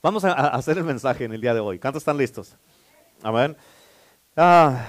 [0.00, 1.80] Vamos a, hacer el mensaje en el día de hoy.
[1.80, 2.56] ¿Cuántos están listos?
[3.20, 3.56] Amén.
[4.36, 4.86] Ah,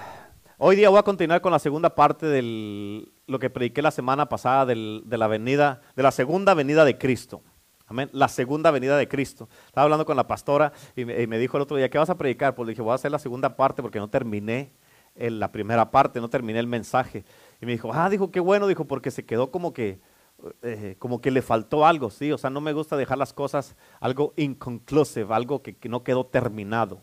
[0.59, 4.29] hoy día voy a continuar con la segunda parte de lo que prediqué la semana
[4.29, 7.41] pasada de la venida, de la segunda venida de Cristo.
[7.87, 8.11] Amén.
[8.13, 9.49] La segunda venida de Cristo.
[9.65, 12.53] Estaba hablando con la pastora y me, dijo el otro día, ¿qué vas a predicar?
[12.53, 14.73] Pues le dije, voy a hacer la segunda parte porque no terminé
[15.15, 17.25] la primera parte, no terminé el mensaje.
[17.59, 19.99] Y me dijo, ah, dijo, qué bueno, dijo, porque se quedó como que,
[20.61, 22.31] eh, como que le faltó algo, ¿sí?
[22.31, 27.01] O sea, no me gusta dejar las cosas algo inconclusive, algo que, no quedó terminado.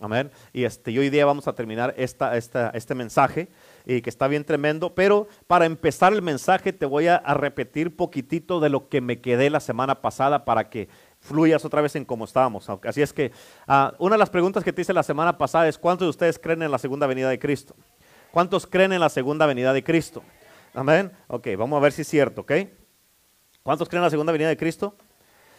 [0.00, 0.30] Amén.
[0.52, 3.48] Y, este, hoy día vamos a terminar esta, esta, este mensaje
[3.84, 4.94] y que está bien tremendo.
[4.94, 9.20] Pero para empezar el mensaje te voy a, a, repetir poquitito de lo que me
[9.20, 10.88] quedé la semana pasada para que
[11.20, 12.68] fluyas otra vez en cómo estábamos.
[12.84, 13.32] Así es que
[13.66, 16.38] ah, una de las preguntas que te hice la semana pasada es ¿cuántos de ustedes
[16.38, 17.74] creen en la segunda venida de Cristo?
[18.30, 20.22] ¿Cuántos creen en la segunda venida de Cristo?
[20.74, 21.10] Amén.
[21.28, 22.52] Ok, vamos a ver si es cierto, ¿ok?
[23.68, 24.96] ¿Cuántos creen en la segunda venida de Cristo?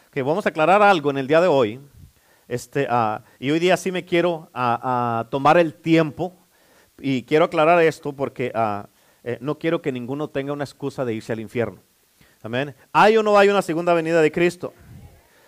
[0.09, 1.79] Que vamos a aclarar algo en el día de hoy.
[2.47, 6.35] Este, uh, y hoy día sí me quiero uh, tomar el tiempo
[6.97, 8.51] y quiero aclarar esto porque
[9.23, 11.83] eh, no quiero que ninguno tenga una excusa de irse al infierno.
[12.41, 12.73] Amén.
[12.91, 14.73] ¿Hay o no hay una segunda venida de Cristo?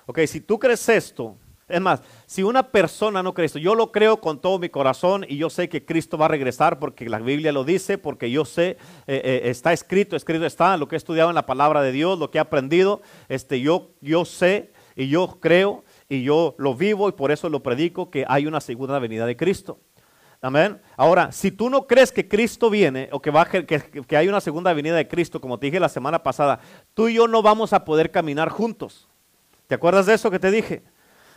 [0.06, 1.36] Ok, si tú crees esto,
[1.72, 5.26] es más, si una persona no cree esto, yo lo creo con todo mi corazón
[5.28, 8.46] y yo sé que Cristo va a regresar porque la Biblia lo dice, porque yo
[8.46, 11.92] sé, eh, eh, está escrito, escrito está, lo que he estudiado en la palabra de
[11.92, 16.76] Dios, lo que he aprendido, este, yo, yo sé y yo creo y yo lo
[16.76, 19.80] vivo y por eso lo predico que hay una segunda venida de Cristo.
[20.44, 20.82] Amén.
[20.98, 24.42] Ahora, si tú no crees que Cristo viene o que, va, que, que hay una
[24.42, 26.60] segunda venida de Cristo, como te dije la semana pasada,
[26.96, 29.08] tú y yo no vamos a poder caminar juntos.
[29.72, 30.84] ¿Te acuerdas de eso que te dije?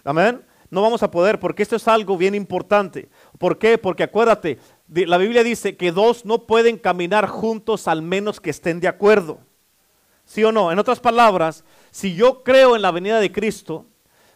[0.05, 0.45] Amén.
[0.71, 3.09] No vamos a poder porque esto es algo bien importante.
[3.39, 3.79] ¿Por qué?
[3.79, 8.81] Porque acuérdate, la Biblia dice que dos no pueden caminar juntos al menos que estén
[8.81, 9.39] de acuerdo.
[10.25, 10.73] ¿Sí o no?
[10.73, 13.87] En otras palabras, si yo creo en la venida de Cristo,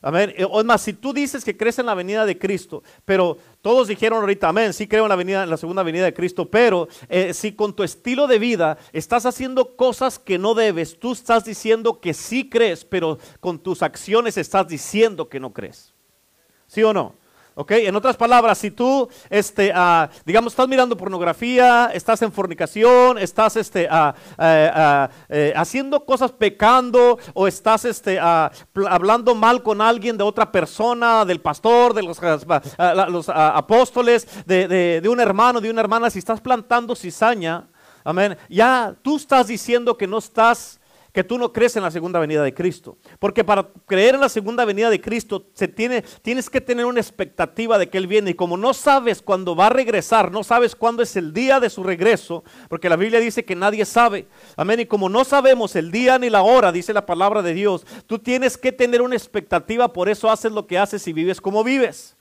[0.00, 0.32] Amén.
[0.36, 3.38] Eh, o es más, si tú dices que crees en la venida de Cristo, pero
[3.62, 6.48] todos dijeron ahorita, amén, sí creo en la, venida, en la segunda venida de Cristo,
[6.48, 11.12] pero eh, si con tu estilo de vida estás haciendo cosas que no debes, tú
[11.12, 15.94] estás diciendo que sí crees, pero con tus acciones estás diciendo que no crees.
[16.66, 17.14] ¿Sí o no?
[17.60, 17.72] ¿Ok?
[17.72, 23.56] En otras palabras, si tú, este, ah, digamos, estás mirando pornografía, estás en fornicación, estás
[23.56, 30.16] este, ah, eh, ah, eh, haciendo cosas pecando o estás este, hablando mal con alguien
[30.16, 36.10] de otra persona, del pastor, de los, apóstoles, de, de un hermano, de una hermana,
[36.10, 37.66] si estás plantando cizaña,
[38.04, 40.78] amén, ya tú estás diciendo que no estás
[41.12, 42.98] que tú no crees en la segunda venida de Cristo.
[43.18, 47.00] Porque para creer en la segunda venida de Cristo se tiene, tienes que tener una
[47.00, 48.30] expectativa de que Él viene.
[48.30, 51.70] Y como no sabes cuándo va a regresar, no sabes cuándo es el día de
[51.70, 54.26] su regreso, porque la Biblia dice que nadie sabe.
[54.56, 54.80] Amén.
[54.80, 58.18] Y como no sabemos el día ni la hora, dice la palabra de Dios, tú
[58.18, 62.16] tienes que tener una expectativa, por eso haces lo que haces y vives como vives.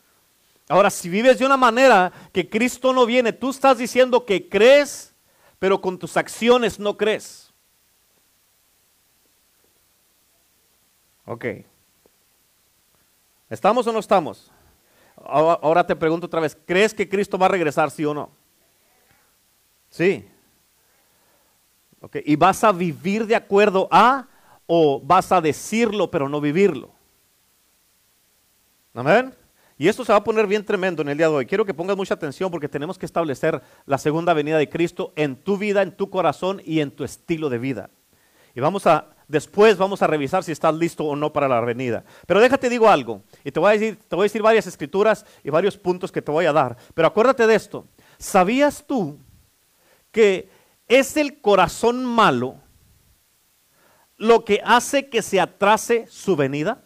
[0.70, 5.16] Ahora, si vives de una manera que Cristo no viene, tú estás diciendo que crees,
[5.60, 7.47] pero con tus acciones no crees.
[11.28, 11.46] Ok.
[13.50, 14.50] ¿Estamos o no estamos?
[15.18, 18.30] Ahora te pregunto otra vez, ¿crees que Cristo va a regresar, sí o no?
[19.90, 20.28] Sí.
[22.00, 22.22] Okay.
[22.26, 24.28] ¿Y vas a vivir de acuerdo a
[24.68, 26.92] o vas a decirlo pero no vivirlo?
[28.94, 29.34] Amén.
[29.78, 31.46] Y esto se va a poner bien tremendo en el día de hoy.
[31.46, 35.36] Quiero que pongas mucha atención porque tenemos que establecer la segunda venida de Cristo en
[35.36, 37.90] tu vida, en tu corazón y en tu estilo de vida.
[38.56, 42.06] Y vamos a Después vamos a revisar si estás listo o no para la venida.
[42.26, 45.26] Pero déjate digo algo, y te voy, a decir, te voy a decir varias escrituras
[45.44, 46.78] y varios puntos que te voy a dar.
[46.94, 47.86] Pero acuérdate de esto.
[48.18, 49.20] ¿Sabías tú
[50.12, 50.50] que
[50.88, 52.56] es el corazón malo
[54.16, 56.84] lo que hace que se atrase su venida?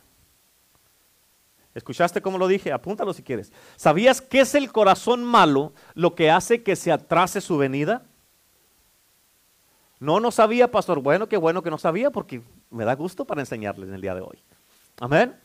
[1.76, 2.72] ¿Escuchaste cómo lo dije?
[2.72, 3.54] Apúntalo si quieres.
[3.78, 8.04] ¿Sabías que es el corazón malo lo que hace que se atrase su venida?
[10.02, 11.00] No, no sabía, pastor.
[11.00, 12.42] Bueno, qué bueno que no sabía porque
[12.72, 14.44] me da gusto para enseñarles en el día de hoy.
[15.00, 15.40] Amén.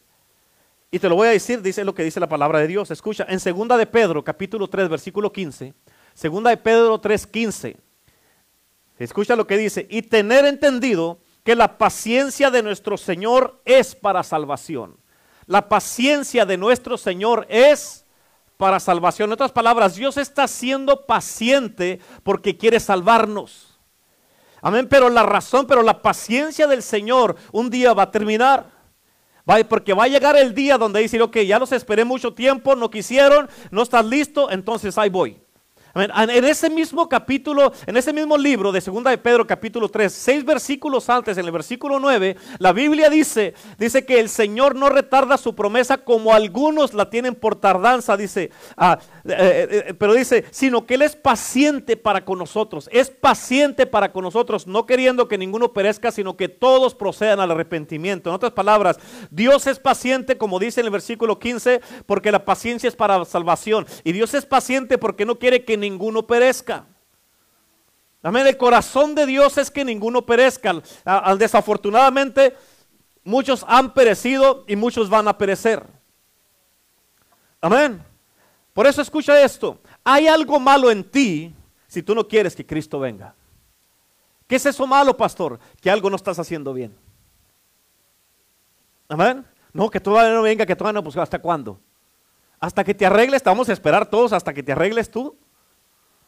[0.91, 2.91] Y te lo voy a decir, dice lo que dice la palabra de Dios.
[2.91, 5.75] Escucha, en segunda de Pedro, capítulo 3, versículo 15.
[6.15, 7.77] Segunda de Pedro 3, 15.
[8.99, 9.87] Escucha lo que dice.
[9.91, 14.97] Y tener entendido que la paciencia de nuestro Señor es para salvación.
[15.45, 18.07] La paciencia de nuestro Señor es
[18.57, 19.29] para salvación.
[19.29, 23.76] En otras palabras, Dios está siendo paciente porque quiere salvarnos.
[24.67, 28.67] Amén, pero la razón, pero la paciencia del Señor un día va a terminar.
[29.69, 32.91] porque va a llegar el día donde dice, ok, ya los esperé mucho tiempo, no
[32.91, 35.41] quisieron, no estás listo, entonces ahí voy.
[35.97, 40.45] En ese mismo capítulo, en ese mismo libro de Segunda de Pedro, capítulo 3, seis
[40.45, 45.39] versículos antes, en el versículo 9, la Biblia dice, dice que el Señor no retarda
[45.39, 50.45] su promesa como algunos la tienen por tardanza, dice, ah, eh, eh, eh, pero dice,
[50.51, 55.29] sino que Él es paciente para con nosotros, es paciente para con nosotros, no queriendo
[55.29, 58.29] que ninguno perezca, sino que todos procedan al arrepentimiento.
[58.29, 58.99] En otras palabras,
[59.31, 63.87] Dios es paciente, como dice en el versículo 15, porque la paciencia es para salvación.
[64.05, 65.86] Y Dios es paciente porque no quiere que ninguno
[66.27, 66.87] perezca.
[68.23, 68.47] Amén.
[68.47, 70.83] El corazón de Dios es que ninguno perezca.
[71.39, 72.57] Desafortunadamente,
[73.25, 75.87] muchos han perecido y muchos van a perecer.
[77.61, 78.03] Amén.
[78.73, 79.81] Por eso escucha esto.
[80.05, 81.55] Hay algo malo en ti
[81.87, 83.35] si tú no quieres que Cristo venga.
[84.47, 85.59] ¿Qué es eso malo, pastor?
[85.81, 86.97] Que algo no estás haciendo bien.
[89.09, 89.45] Amén.
[89.73, 91.81] No, que todavía no venga, que todavía no, pues ¿hasta cuándo?
[92.59, 95.37] Hasta que te arregles, vamos a esperar todos hasta que te arregles tú.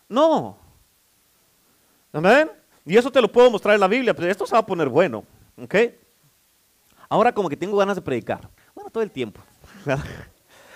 [0.09, 0.57] No.
[2.13, 2.51] Amén.
[2.85, 4.89] Y eso te lo puedo mostrar en la Biblia, pero esto se va a poner
[4.89, 5.25] bueno.
[5.61, 5.75] ¿Ok?
[7.09, 8.49] Ahora como que tengo ganas de predicar.
[8.75, 9.41] Bueno, todo el tiempo.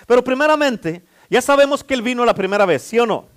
[0.07, 3.27] pero primeramente, ya sabemos que Él vino la primera vez, ¿sí o no?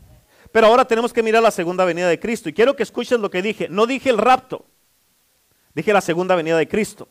[0.53, 2.49] Pero ahora tenemos que mirar la segunda venida de Cristo.
[2.49, 3.69] Y quiero que escuchen lo que dije.
[3.69, 4.65] No dije el rapto.
[5.75, 7.09] Dije la segunda venida de Cristo.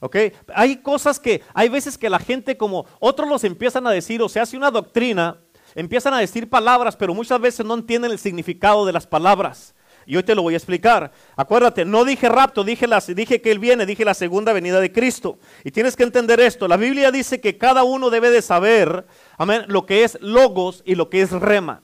[0.00, 0.16] ¿Ok?
[0.54, 4.28] Hay cosas que, hay veces que la gente como otros los empiezan a decir o
[4.28, 5.38] se hace una doctrina
[5.78, 9.74] empiezan a decir palabras, pero muchas veces no entienden el significado de las palabras.
[10.06, 11.12] Y hoy te lo voy a explicar.
[11.36, 15.38] Acuérdate, no dije rapto, dije, dije que Él viene, dije la segunda venida de Cristo.
[15.64, 16.66] Y tienes que entender esto.
[16.66, 20.94] La Biblia dice que cada uno debe de saber, amén, lo que es logos y
[20.94, 21.82] lo que es rema.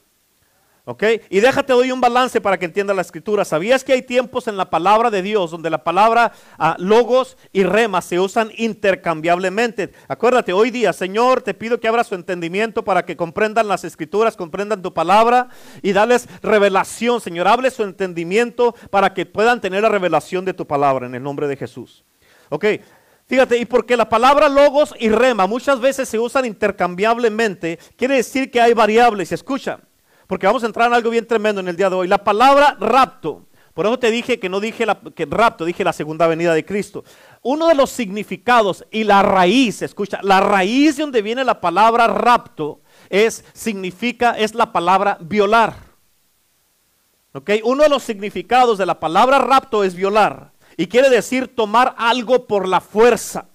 [0.86, 1.02] ¿Ok?
[1.30, 3.46] Y déjate doy un balance para que entienda la escritura.
[3.46, 7.62] ¿Sabías que hay tiempos en la palabra de Dios donde la palabra ah, logos y
[7.62, 9.92] rema se usan intercambiablemente?
[10.08, 14.36] Acuérdate, hoy día, Señor, te pido que abra su entendimiento para que comprendan las escrituras,
[14.36, 15.48] comprendan tu palabra
[15.80, 17.48] y dales revelación, Señor.
[17.48, 21.48] Hable su entendimiento para que puedan tener la revelación de tu palabra en el nombre
[21.48, 22.04] de Jesús.
[22.50, 22.66] ¿Ok?
[23.26, 28.50] Fíjate, y porque la palabra logos y rema muchas veces se usan intercambiablemente, quiere decir
[28.50, 29.32] que hay variables.
[29.32, 29.80] Escucha.
[30.26, 32.08] Porque vamos a entrar en algo bien tremendo en el día de hoy.
[32.08, 33.46] La palabra rapto.
[33.74, 36.64] Por eso te dije que no dije la, que rapto, dije la segunda venida de
[36.64, 37.04] Cristo.
[37.42, 42.06] Uno de los significados y la raíz, escucha, la raíz de donde viene la palabra
[42.06, 42.80] rapto
[43.10, 45.74] es, significa, es la palabra violar.
[47.32, 47.50] ¿Ok?
[47.64, 50.52] Uno de los significados de la palabra rapto es violar.
[50.76, 53.48] Y quiere decir tomar algo por la fuerza.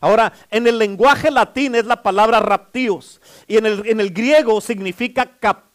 [0.00, 3.20] Ahora, en el lenguaje latín es la palabra raptios.
[3.46, 5.69] Y en el, en el griego significa captar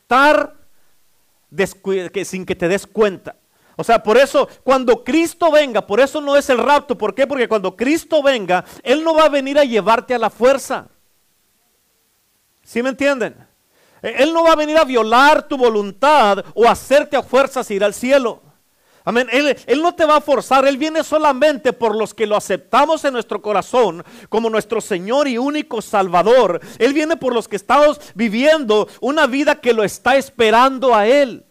[2.26, 3.36] sin que te des cuenta.
[3.78, 6.98] O sea, por eso cuando Cristo venga, por eso no es el rapto.
[6.98, 7.28] ¿Por qué?
[7.28, 10.88] Porque cuando Cristo venga, Él no va a venir a llevarte a la fuerza.
[12.64, 13.36] ¿Sí me entienden?
[14.02, 17.84] E, Él no va a venir a violar tu voluntad o hacerte a fuerzas ir
[17.84, 18.42] al cielo.
[19.08, 19.28] Amén.
[19.32, 23.14] Él, no te va a forzar, Él viene solamente por los que lo aceptamos en
[23.14, 26.60] nuestro corazón como nuestro Señor y único Salvador.
[26.80, 31.46] Él viene por los que estamos viviendo una vida que lo está esperando a Él.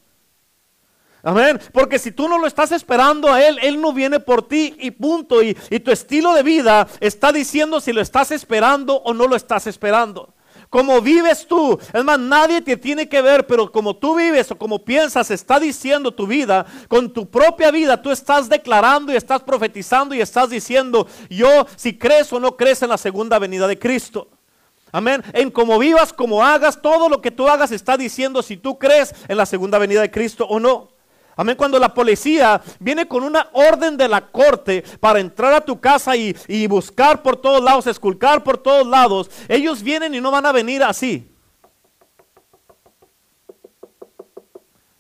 [1.23, 1.61] Amén.
[1.73, 4.91] Porque si tú no lo estás esperando a Él, Él no viene por ti y
[4.91, 5.41] punto.
[5.41, 9.69] y tu estilo de vida está diciendo si lo estás esperando o no lo estás
[9.69, 10.34] esperando
[10.75, 11.79] como vives tú.
[11.93, 15.61] Es más, nadie te tiene que ver, pero como tú vives o como piensas, está
[15.61, 20.51] diciendo tu vida, con tu propia vida, tú estás declarando y estás profetizando y estás
[20.51, 24.27] diciendo, yo si crees o no crees en la segunda venida de Cristo.
[24.91, 25.23] Amén.
[25.33, 29.15] En cómo vivas, como hagas, todo lo que tú hagas está diciendo si tú crees
[29.29, 30.89] en la segunda venida de Cristo o no.
[31.37, 31.57] Amén.
[31.57, 36.17] Cuando la policía viene con una orden de la corte para entrar a tu casa
[36.17, 40.53] y, buscar por todos lados, esculcar por todos lados, ellos vienen y no van a
[40.53, 41.31] venir así.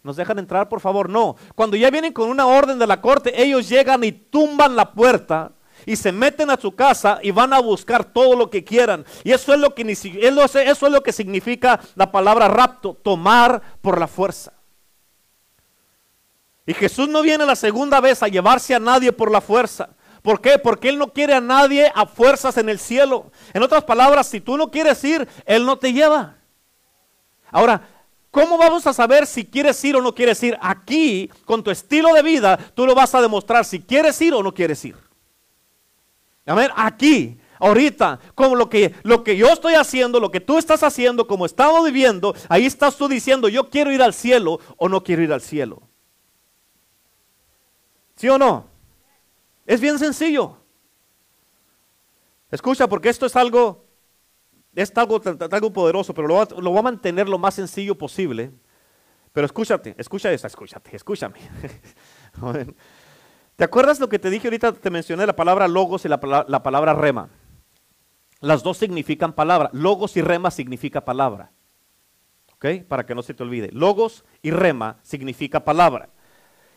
[0.03, 1.09] ¿Nos dejan entrar, por favor?
[1.09, 1.37] No.
[1.55, 5.53] Cuando ya vienen con una orden de la corte, ellos llegan y tumban la puerta
[5.87, 9.05] y se meten a su casa y van a buscar todo lo que quieran.
[9.23, 13.99] Y eso es lo que, eso es lo que significa la palabra rapto, tomar por
[13.99, 14.53] la fuerza.
[16.67, 19.91] Y Jesús no viene la segunda vez a llevarse a nadie por la fuerza.
[20.23, 20.59] ¿Por qué?
[20.59, 23.31] Porque Él no quiere a nadie a fuerzas en el cielo.
[23.53, 26.37] En otras palabras, si tú no quieres ir, Él no te lleva.
[27.51, 27.87] Ahora,
[28.31, 30.57] ¿cómo vamos a saber si quieres ir o no quieres ir?
[30.63, 34.43] Aquí, con tu estilo de vida, tú lo vas a demostrar si quieres ir o
[34.43, 34.97] no quieres ir.
[36.47, 40.57] A ver, aquí, ahorita, como lo que, lo que yo estoy haciendo, lo que tú
[40.57, 44.89] estás haciendo, como estamos viviendo, ahí estás tú diciendo, yo quiero ir al cielo o
[44.89, 45.83] no quiero ir al cielo.
[48.17, 48.67] ¿Sí o no?
[49.67, 50.59] Es bien sencillo.
[52.51, 53.85] Escucha, porque esto es algo,
[54.75, 58.53] es algo, algo poderoso, pero lo, voy a mantener lo más sencillo posible.
[59.33, 61.41] Pero escúchate, escucha esa, escúchate, escúchame.
[63.57, 64.73] ¿Te acuerdas lo que te dije ahorita?
[64.73, 67.29] Te mencioné la palabra logos y la, la palabra rema.
[68.41, 69.71] Las dos significan palabra.
[69.73, 71.51] Logos y rema significa palabra.
[72.55, 72.85] ¿Ok?
[72.87, 73.71] Para que no se te olvide.
[73.73, 76.11] Logos y rema significa palabra.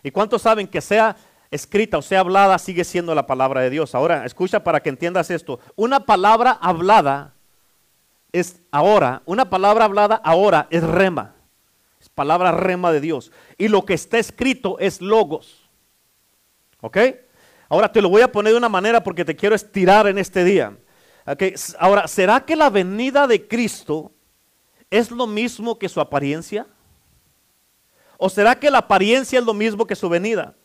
[0.03, 1.15] ¿Y cuántos saben que sea
[1.49, 3.95] escrita o sea hablada sigue siendo la palabra de Dios?
[3.95, 5.59] Ahora, escucha para que entiendas esto.
[5.75, 7.33] Una palabra hablada
[8.31, 11.35] es ahora, una palabra hablada ahora es rema.
[11.99, 13.31] Es palabra rema de Dios.
[13.57, 15.69] Y lo que está escrito es logos.
[16.81, 16.97] ¿Ok?
[17.69, 20.43] Ahora te lo voy a poner de una manera porque te quiero estirar en este
[20.43, 20.77] día.
[21.25, 21.53] Okay.
[21.79, 24.13] Ahora, ¿será que la venida de Cristo
[24.89, 26.65] es lo mismo que su apariencia?
[28.17, 30.55] ¿O será que la apariencia es lo mismo que su venida?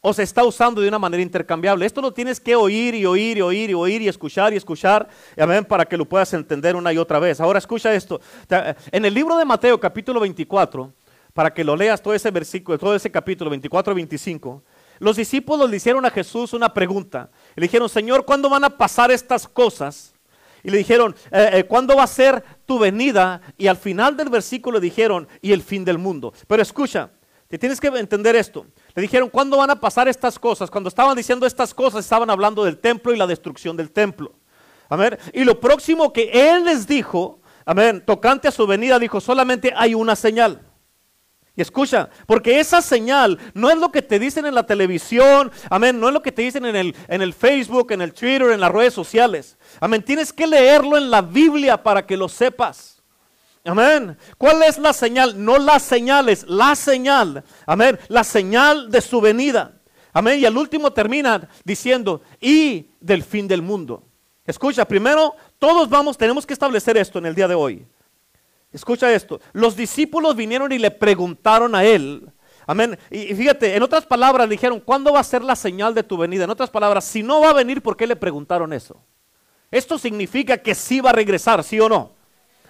[0.00, 1.84] ¿O se está usando de una manera intercambiable?
[1.84, 5.06] Esto lo tienes que oír y oír y oír y oír y escuchar y escuchar,
[5.38, 7.38] amén, para que lo puedas entender una y otra vez.
[7.38, 8.18] Ahora escucha esto.
[8.90, 10.90] En el libro de Mateo, capítulo 24,
[11.34, 14.62] para que lo leas todo ese versículo, todo ese capítulo 24 25,
[15.00, 17.30] los discípulos le hicieron a Jesús una pregunta.
[17.54, 20.14] Le dijeron, Señor, ¿cuándo van a pasar estas cosas?
[20.62, 23.40] Y le dijeron, eh, eh, ¿cuándo va a ser tu venida?
[23.56, 26.32] Y al final del versículo le dijeron, y el fin del mundo.
[26.46, 27.10] Pero escucha,
[27.48, 28.66] te tienes que entender esto.
[28.94, 30.70] Le dijeron, ¿cuándo van a pasar estas cosas?
[30.70, 34.34] Cuando estaban diciendo estas cosas, estaban hablando del templo y la destrucción del templo.
[34.88, 35.18] Amén.
[35.32, 39.94] Y lo próximo que él les dijo, amén, tocante a su venida, dijo, solamente hay
[39.94, 40.69] una señal.
[41.56, 45.98] Y escucha, porque esa señal no es lo que te dicen en la televisión, amén,
[45.98, 48.60] no es lo que te dicen en el, en el Facebook, en el Twitter, en
[48.60, 49.58] las redes sociales.
[49.80, 53.00] Amén, tienes que leerlo en la Biblia para que lo sepas.
[53.64, 54.16] Amén.
[54.38, 55.44] ¿Cuál es la señal?
[55.44, 57.44] No las señales, la señal.
[57.66, 57.98] Amén.
[58.08, 59.72] La señal de su venida.
[60.12, 60.40] Amén.
[60.40, 64.02] Y al último termina diciendo, y del fin del mundo.
[64.46, 67.86] Escucha, primero, todos vamos, tenemos que establecer esto en el día de hoy.
[68.72, 69.40] Escucha esto.
[69.52, 72.30] Los discípulos vinieron y le preguntaron a él.
[72.66, 72.96] Amén.
[73.10, 76.44] Y, fíjate, en otras palabras dijeron, ¿cuándo va a ser la señal de tu venida?
[76.44, 79.02] En otras palabras, si no va a venir, ¿por qué le preguntaron eso?
[79.72, 82.12] Esto significa que sí va a regresar, ¿sí o no?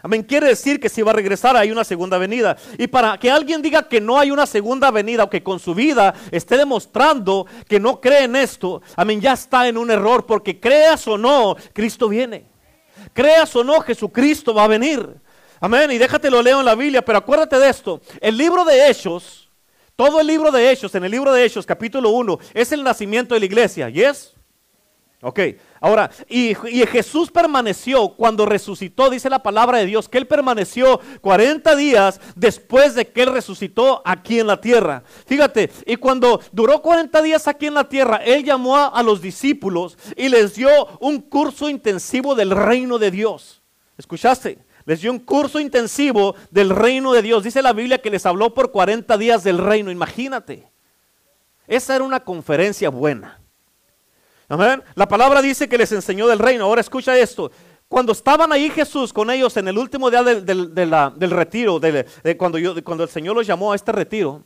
[0.02, 0.22] Amén.
[0.22, 2.56] Quiere decir que si va a regresar hay una segunda venida.
[2.78, 5.74] Y para que alguien diga que no hay una segunda venida o que con su
[5.74, 10.58] vida esté demostrando que no cree en esto, amén, ya está en un error porque
[10.58, 12.46] creas o no, Cristo viene.
[13.12, 15.20] Creas o no, Jesucristo va a venir.
[15.60, 15.90] Amén.
[15.90, 18.00] Y déjate lo leo en la Biblia, pero acuérdate de esto.
[18.20, 19.50] El libro de Hechos,
[19.94, 23.34] todo el libro de Hechos, en el libro de Hechos, capítulo 1, es el nacimiento
[23.34, 23.90] de la iglesia.
[23.90, 24.32] ¿Yes?
[25.22, 25.38] Ok,
[25.82, 31.76] ahora, y, Jesús permaneció cuando resucitó, dice la palabra de Dios, que Él permaneció 40
[31.76, 35.02] días después de que Él resucitó aquí en la tierra.
[35.26, 39.20] Fíjate, y cuando duró 40 días aquí en la tierra, Él llamó a, a los
[39.20, 43.60] discípulos y les dio un curso intensivo del reino de Dios.
[43.98, 44.69] ¿Escuchaste?
[44.90, 47.44] Les dio un curso intensivo del reino de Dios.
[47.44, 49.92] Dice la Biblia que les habló por 40 días del reino.
[49.92, 50.68] Imagínate.
[51.68, 53.40] Esa era una conferencia buena.
[54.48, 56.64] La palabra dice que les enseñó del reino.
[56.64, 57.52] Ahora escucha esto.
[57.86, 61.80] Cuando estaban ahí Jesús con ellos en el último día del, retiro,
[62.36, 64.42] cuando, cuando el Señor los llamó a este retiro,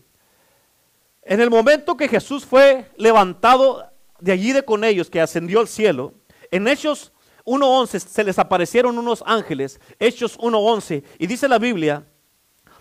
[1.22, 5.68] en el momento que Jesús fue levantado de allí de con ellos, que ascendió al
[5.68, 6.12] cielo,
[6.50, 7.13] en Hechos
[7.44, 12.06] 1.11 se les aparecieron unos ángeles, Hechos 1.11, y dice la Biblia,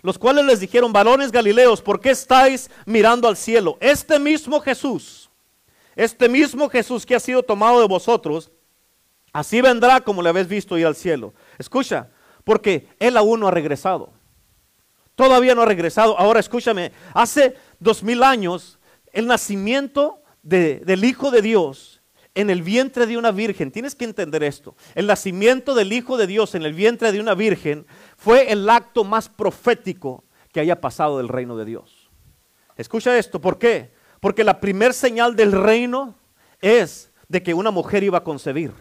[0.02, 3.78] los cuales les dijeron, varones galileos, ¿por qué estáis mirando al cielo?
[3.80, 5.30] Este mismo Jesús,
[5.96, 8.50] este mismo Jesús que ha sido tomado de vosotros,
[9.32, 11.34] así vendrá como le habéis visto ir al cielo.
[11.58, 12.10] Escucha,
[12.44, 14.12] porque Él aún no ha regresado.
[15.14, 16.18] Todavía no ha regresado.
[16.18, 18.78] Ahora escúchame, hace dos mil años
[19.12, 21.93] el nacimiento del Hijo de Dios
[22.34, 23.70] en el vientre de una virgen.
[23.70, 24.74] Tienes que entender esto.
[24.94, 27.86] El nacimiento del Hijo de Dios en el vientre de una virgen
[28.16, 32.10] fue el acto más profético que haya pasado del reino de Dios.
[32.76, 33.92] Escucha esto, ¿por qué?
[34.20, 36.16] Porque la primer señal del reino
[36.60, 38.72] es de que una mujer iba a concebir.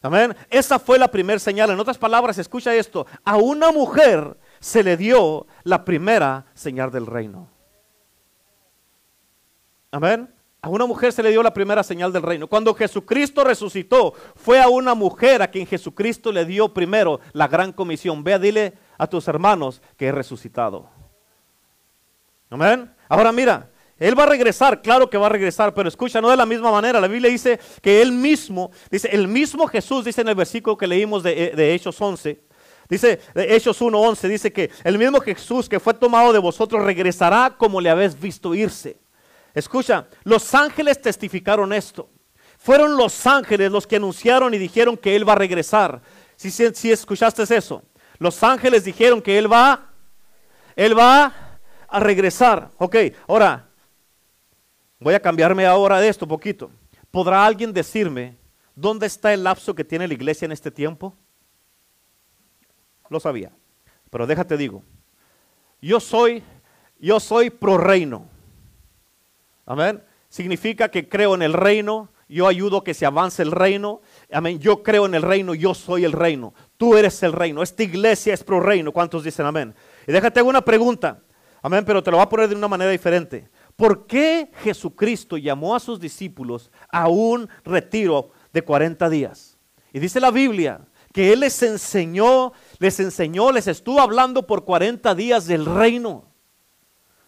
[0.00, 0.36] Amén.
[0.50, 1.70] Esa fue la primera señal.
[1.70, 3.06] En otras palabras, escucha esto.
[3.24, 7.48] A una mujer se le dio la primera señal del reino.
[9.90, 10.33] Amén.
[10.64, 12.46] A una mujer se le dio la primera señal del reino.
[12.46, 17.70] Cuando Jesucristo resucitó, fue a una mujer a quien Jesucristo le dio primero la gran
[17.70, 18.24] comisión.
[18.24, 20.88] Ve, dile a tus hermanos que he resucitado.
[22.48, 22.90] Amén.
[23.10, 26.36] Ahora mira, Él va a regresar, claro que va a regresar, pero escucha, no de
[26.38, 26.98] la misma manera.
[26.98, 30.86] La Biblia dice que Él mismo, dice, el mismo Jesús, dice en el versículo que
[30.86, 32.42] leímos de, de Hechos 11,
[32.88, 37.82] dice, Hechos 1.11, dice que el mismo Jesús que fue tomado de vosotros regresará como
[37.82, 39.03] le habéis visto irse.
[39.54, 42.10] Escucha, los ángeles testificaron esto.
[42.58, 46.02] Fueron los ángeles los que anunciaron y dijeron que Él va a regresar.
[46.36, 47.82] Si, escuchaste eso.
[48.18, 49.92] Los ángeles dijeron que Él va,
[50.74, 52.70] Él va a regresar.
[52.78, 52.96] Ok,
[53.28, 53.68] ahora,
[54.98, 56.70] voy a cambiarme ahora de esto un poquito.
[57.10, 58.36] ¿Podrá alguien decirme
[58.74, 61.14] dónde está el lapso que tiene la iglesia en este tiempo?
[63.08, 63.52] Lo sabía.
[64.10, 64.82] Pero déjate digo,
[65.80, 66.42] yo soy,
[66.98, 68.33] yo soy pro reino.
[69.66, 70.02] Amén.
[70.28, 74.00] Significa que creo en el reino, yo ayudo a que se avance el reino.
[74.32, 74.58] Amén.
[74.58, 76.54] Yo creo en el reino, yo soy el reino.
[76.76, 77.62] Tú eres el reino.
[77.62, 78.92] Esta iglesia es pro reino.
[78.92, 79.74] ¿Cuántos dicen amén?
[80.06, 81.22] Y déjate una pregunta.
[81.62, 83.48] Amén, pero te lo voy a poner de una manera diferente.
[83.76, 89.56] ¿Por qué Jesucristo llamó a sus discípulos a un retiro de 40 días?
[89.92, 90.80] Y dice la Biblia
[91.12, 96.33] que Él les enseñó, les enseñó, les estuvo hablando por 40 días del reino.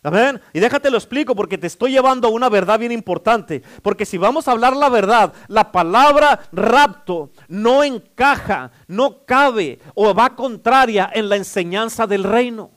[0.07, 0.41] Amén.
[0.53, 3.61] Y déjate lo explico porque te estoy llevando a una verdad bien importante.
[3.83, 10.15] Porque si vamos a hablar la verdad, la palabra rapto no encaja, no cabe o
[10.15, 12.71] va contraria en la enseñanza del reino.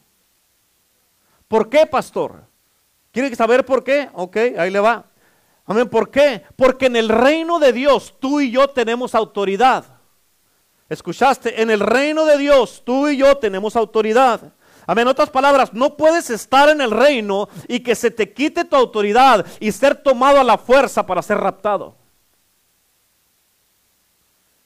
[1.48, 2.45] ¿Por qué, pastor?
[3.12, 4.09] ¿Quiere saber por qué?
[4.13, 5.05] Ok, ahí le va.
[5.67, 5.88] Amén.
[5.88, 6.43] ¿Por qué?
[6.55, 9.86] Porque en el reino de Dios tú y yo tenemos autoridad.
[10.89, 11.62] ¿Escuchaste?
[11.62, 14.51] En el reino de Dios tú y yo tenemos autoridad.
[14.89, 15.03] Amén.
[15.03, 18.75] En otras palabras, no puedes estar en el reino y que se te quite tu
[18.75, 21.96] autoridad y ser tomado a la fuerza para ser raptado.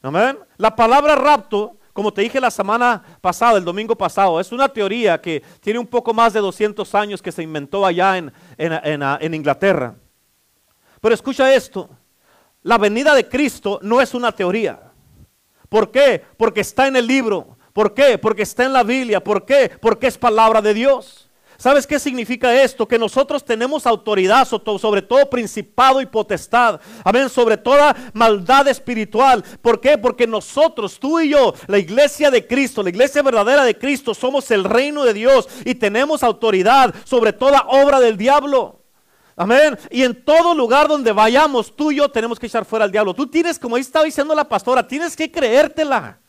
[0.01, 0.39] Amén.
[0.55, 5.19] La palabra rapto, como te dije la semana pasada, el domingo pasado, es una teoría
[5.19, 9.93] que tiene un poco más de 200 años que se inventó allá en, en Inglaterra.
[11.01, 11.89] Pero escucha esto,
[12.61, 14.83] la venida de Cristo no es una teoría.
[15.67, 16.23] ¿Por qué?
[16.37, 17.57] Porque está en el libro.
[17.73, 18.17] ¿Por qué?
[18.17, 19.23] Porque está en la Biblia.
[19.23, 19.71] ¿Por qué?
[19.81, 21.27] Porque es palabra de Dios.
[21.57, 22.87] ¿Sabes qué significa esto?
[22.87, 26.81] Que nosotros tenemos autoridad sobre todo principado y potestad.
[27.05, 29.43] Amén, sobre toda maldad espiritual.
[29.61, 29.97] ¿Por qué?
[29.97, 34.51] Porque nosotros, tú y yo, la iglesia de Cristo, la iglesia verdadera de Cristo, somos
[34.51, 38.81] el reino de Dios y tenemos autoridad sobre toda obra del diablo.
[39.35, 39.77] Amén.
[39.89, 43.13] Y en todo lugar donde vayamos, tú y yo tenemos que echar fuera al diablo.
[43.13, 46.19] Tú tienes, como ahí estaba diciendo la pastora, tienes que creértela.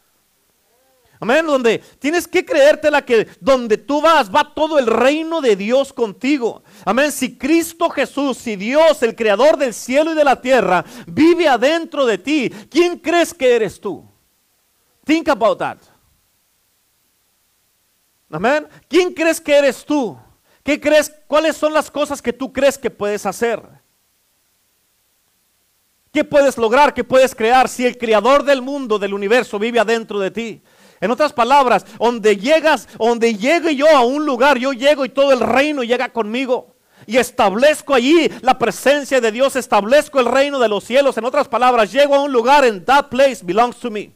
[1.25, 5.90] Amén, donde tienes que creértela que donde tú vas, va todo el reino de Dios
[5.90, 6.62] contigo.
[6.85, 11.49] Amén, si Cristo Jesús, si Dios, el creador del cielo y de la tierra, vive
[11.49, 14.07] adentro de ti, ¿quién crees que eres tú?
[15.07, 15.79] Think about that.
[18.29, 18.68] Amén.
[18.87, 20.18] ¿Quién crees que eres tú?
[20.62, 21.11] ¿Qué crees?
[21.27, 23.62] ¿Cuáles son las cosas que tú crees que puedes hacer?
[26.12, 26.92] ¿Qué puedes lograr?
[26.92, 30.62] ¿Qué puedes crear si el creador del mundo, del universo, vive adentro de ti?
[31.05, 35.33] En otras palabras, donde llegas, donde llegue yo a un lugar, yo llego y todo
[35.33, 36.77] el reino llega conmigo.
[37.07, 41.19] Y establezco allí la presencia de Dios, establezco el reino de los cielos.
[41.19, 44.14] En otras palabras, llego a un lugar en that place belongs to me.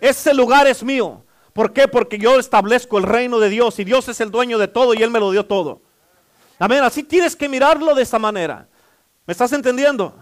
[0.00, 1.24] Ese lugar es mío.
[1.52, 1.88] ¿Por qué?
[1.88, 5.02] Porque yo establezco el reino de Dios y Dios es el dueño de todo y
[5.02, 5.82] Él me lo dio todo.
[6.60, 6.84] Amén.
[6.84, 8.68] Así tienes que mirarlo de esa manera.
[9.26, 10.14] ¿Me estás entendiendo?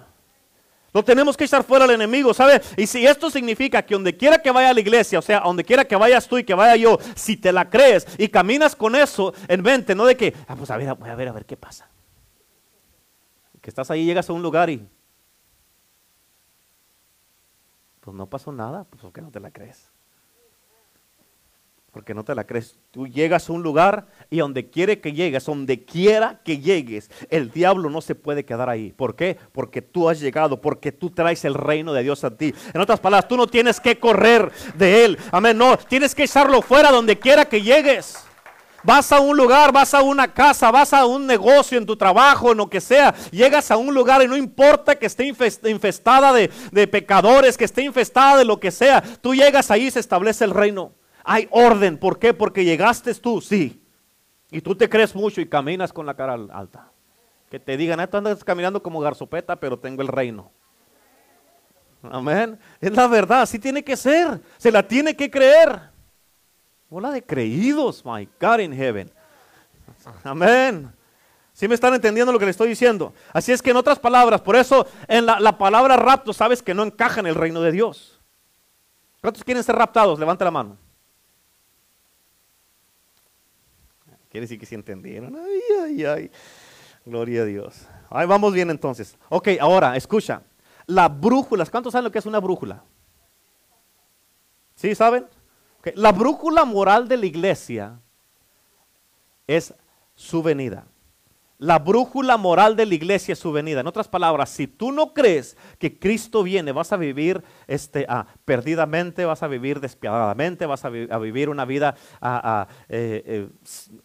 [0.94, 2.62] Lo tenemos que echar fuera al enemigo, ¿sabe?
[2.76, 5.64] Y si esto significa que donde quiera que vaya a la iglesia, o sea, donde
[5.64, 8.94] quiera que vayas tú y que vaya yo, si te la crees y caminas con
[8.94, 11.44] eso en mente, no de que, ah, pues a ver, voy a ver, a ver
[11.44, 11.90] qué pasa.
[13.61, 14.88] Que estás ahí, llegas a un lugar y,
[17.98, 19.93] pues no pasó nada, pues porque no te la crees
[21.94, 22.76] porque no te la crees.
[22.90, 27.52] Tú llegas a un lugar y donde quiere que llegues, donde quiera que llegues, el
[27.52, 28.90] diablo no se puede quedar ahí.
[28.90, 29.38] ¿Por qué?
[29.52, 32.52] Porque tú has llegado, porque tú traes el reino de Dios a ti.
[32.74, 35.18] En otras palabras, tú no tienes que correr de él.
[35.30, 38.16] Amén, no, tienes que echarlo fuera donde quiera que llegues.
[38.83, 42.50] Vas a un lugar, vas a una casa, vas a un negocio, en tu trabajo,
[42.50, 43.14] en lo que sea.
[43.30, 47.83] Llegas a un lugar y no importa que esté infestada de, de pecadores, que esté
[47.83, 49.00] infestada de lo que sea.
[49.22, 50.92] Tú llegas ahí y se establece el reino.
[51.24, 51.98] Hay orden.
[51.98, 52.34] ¿Por qué?
[52.34, 53.82] Porque llegaste tú, sí.
[54.50, 56.92] Y tú te crees mucho y caminas con la cara alta.
[57.50, 60.52] Que te digan, ah, tú andas caminando como garzopeta, pero tengo el reino.
[62.02, 62.58] Amén.
[62.80, 64.40] Es la verdad, así tiene que ser.
[64.58, 65.80] Se la tiene que creer.
[66.90, 69.10] Hola de creídos, my God in heaven.
[70.22, 70.92] Amén.
[71.52, 73.14] ¿Sí me están entendiendo lo que le estoy diciendo?
[73.32, 76.74] Así es que en otras palabras, por eso en la, la palabra rapto sabes que
[76.74, 78.20] no encaja en el reino de Dios.
[79.20, 80.18] ¿Cuántos quieren ser raptados?
[80.18, 80.84] Levanta la mano.
[84.35, 85.37] Quiere decir que sí entendieron.
[85.37, 86.31] Ay, ay, ay.
[87.07, 87.87] Gloria a Dios.
[88.11, 89.16] Vamos bien entonces.
[89.29, 90.42] Ok, ahora, escucha.
[90.87, 92.83] La brújula, ¿cuántos saben lo que es una brújula?
[94.75, 95.29] ¿Sí saben?
[95.94, 98.01] La brújula moral de la iglesia
[99.47, 99.73] es
[100.16, 100.85] su venida.
[101.59, 103.81] La brújula moral de la iglesia es su venida.
[103.81, 108.27] En otras palabras, si tú no crees que Cristo viene, vas a vivir este, ah,
[108.45, 113.49] perdidamente, vas a vivir despiadadamente, vas a, vivir una vida ah, ah, eh, eh,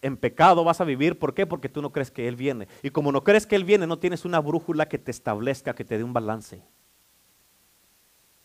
[0.00, 1.18] en pecado, vas a vivir.
[1.18, 1.44] ¿Por qué?
[1.44, 2.68] Porque tú no crees que Él viene.
[2.82, 5.84] Y como no crees que Él viene, no tienes una brújula que te establezca, que
[5.84, 6.62] te dé un balance.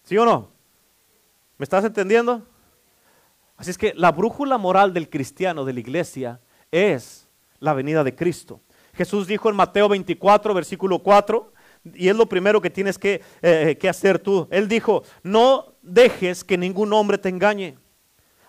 [0.04, 0.50] ¿Sí o no?
[1.58, 2.44] ¿Me estás entendiendo?
[3.56, 6.41] Así es que la brújula moral del cristiano, de la iglesia,
[6.72, 8.62] es la venida de Cristo.
[8.95, 11.53] Jesús dijo en Mateo 24, versículo 4,
[11.93, 14.47] y es lo primero que tienes que, eh, que hacer tú.
[14.49, 17.77] Él dijo, no dejes que ningún hombre te engañe.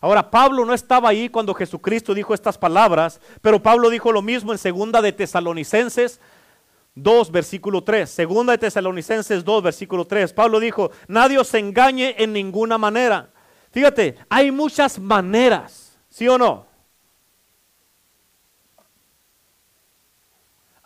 [0.01, 4.53] Ahora, Pablo no estaba ahí cuando Jesucristo dijo estas palabras, pero Pablo dijo lo mismo
[4.53, 6.21] en segunda de Tesalonicenses
[6.95, 8.09] 2, versículo 3.
[8.09, 10.33] Segunda de Tesalonicenses 2, versículo 3.
[10.33, 13.31] Pablo dijo, nadie os engañe en ninguna manera.
[13.71, 16.67] Fíjate, hay muchas maneras, ¿sí o no?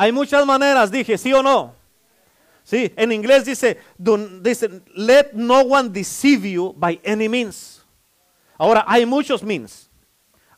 [0.01, 1.75] Hay muchas maneras, dije, ¿sí o no?
[2.65, 3.79] Sí, en inglés dice,
[4.41, 7.85] dice, let no one deceive you by any means.
[8.57, 9.91] Ahora, hay muchos means.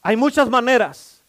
[0.00, 1.24] Hay muchas maneras.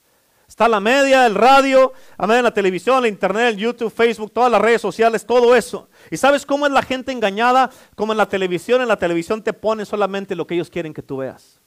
[0.47, 4.81] Está la media, el radio, la televisión, la internet, el YouTube, Facebook, todas las redes
[4.81, 5.89] sociales, todo eso.
[6.11, 7.71] ¿Y sabes cómo es la gente engañada?
[7.95, 11.01] Como en la televisión, en la televisión te ponen solamente lo que ellos quieren que
[11.01, 11.59] tú veas.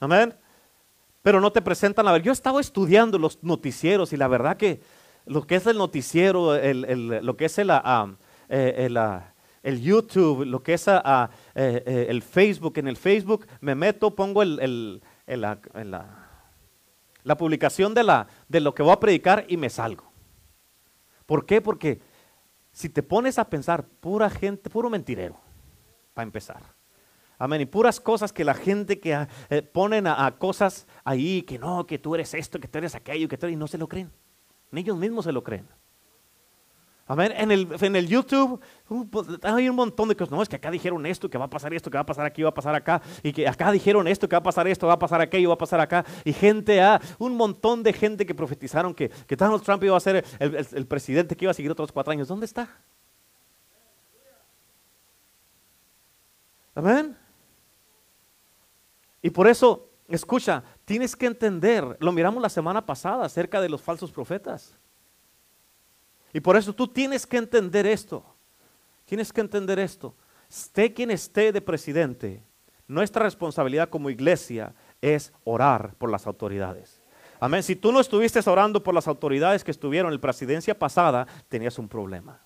[0.00, 0.34] Amén.
[1.20, 2.24] Pero no te presentan la verdad.
[2.24, 4.80] Yo estaba estudiando los noticieros y la verdad que
[5.28, 8.16] lo que es el noticiero, lo que es el, ah,
[8.48, 12.78] eh, ah, el, YouTube, lo que es ah, eh, eh, el Facebook.
[12.78, 15.60] En el Facebook me meto, pongo el, la,
[17.24, 20.10] la, publicación de, la, de lo que voy a predicar y me salgo.
[21.26, 21.60] ¿Por qué?
[21.60, 22.00] Porque
[22.72, 25.38] si te pones a pensar, pura gente, puro mentirero,
[26.14, 26.62] para empezar.
[27.36, 27.60] Amén.
[27.60, 29.28] Y puras cosas que la gente que
[29.72, 33.36] ponen a, cosas ahí, que no, que tú eres esto, que tú eres aquello, que
[33.36, 34.10] tú eres, y no se lo creen.
[34.70, 35.66] Ni ellos mismos se lo creen.
[37.10, 37.32] Amén.
[37.34, 40.30] En el, en el YouTube uh, pues, hay un montón de cosas.
[40.30, 42.26] No, es que acá dijeron esto, que va a pasar esto, que va a pasar
[42.26, 43.00] aquí, va a pasar acá.
[43.22, 45.54] Y que acá dijeron esto, que va a pasar esto, va a pasar aquello, va
[45.54, 46.04] a pasar acá.
[46.22, 50.00] Y gente, ah, un montón de gente que profetizaron que, que Donald Trump iba a
[50.00, 52.28] ser el, presidente que iba a seguir otros cuatro años.
[52.28, 52.68] ¿Dónde está?
[56.74, 57.16] Amén.
[59.22, 63.82] Y por eso, escucha, Tienes que entender, lo miramos la semana pasada acerca de los
[63.82, 64.74] falsos profetas.
[66.32, 68.24] Y por eso tú tienes que entender esto.
[69.04, 70.14] Tienes que entender esto.
[70.48, 72.42] Esté quien esté de presidente,
[72.86, 77.02] nuestra responsabilidad como iglesia es orar por las autoridades.
[77.38, 77.62] Amén.
[77.62, 81.78] Si tú no estuviste orando por las autoridades que estuvieron en la presidencia pasada, tenías
[81.78, 82.40] un problema.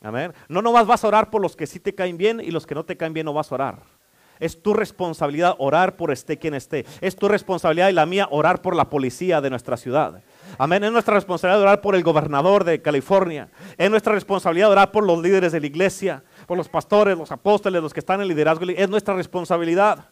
[0.00, 0.32] Amén.
[0.48, 2.74] No nomás vas a orar por los que sí te caen bien y los que
[2.74, 3.97] no te caen bien no vas a orar.
[4.40, 6.86] Es tu responsabilidad orar por esté quien esté.
[7.00, 10.22] Es tu responsabilidad y la mía orar por la policía de nuestra ciudad.
[10.56, 10.84] Amén.
[10.84, 13.48] Es nuestra responsabilidad orar por el gobernador de California.
[13.76, 17.82] Es nuestra responsabilidad orar por los líderes de la iglesia, por los pastores, los apóstoles,
[17.82, 18.64] los que están en liderazgo.
[18.68, 20.08] Es nuestra responsabilidad.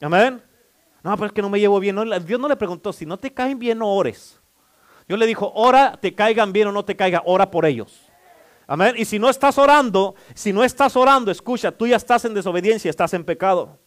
[0.00, 0.42] Amén.
[1.02, 1.96] No, pero es que no me llevo bien.
[2.26, 4.40] Dios no le preguntó, si no te caen bien, no ores.
[5.06, 8.07] Dios le dijo, ora, te caigan bien o no te caiga, ora por ellos.
[8.70, 8.94] Amén.
[8.98, 12.90] Y si no estás orando, si no estás orando, escucha, tú ya estás en desobediencia,
[12.90, 13.78] estás en pecado.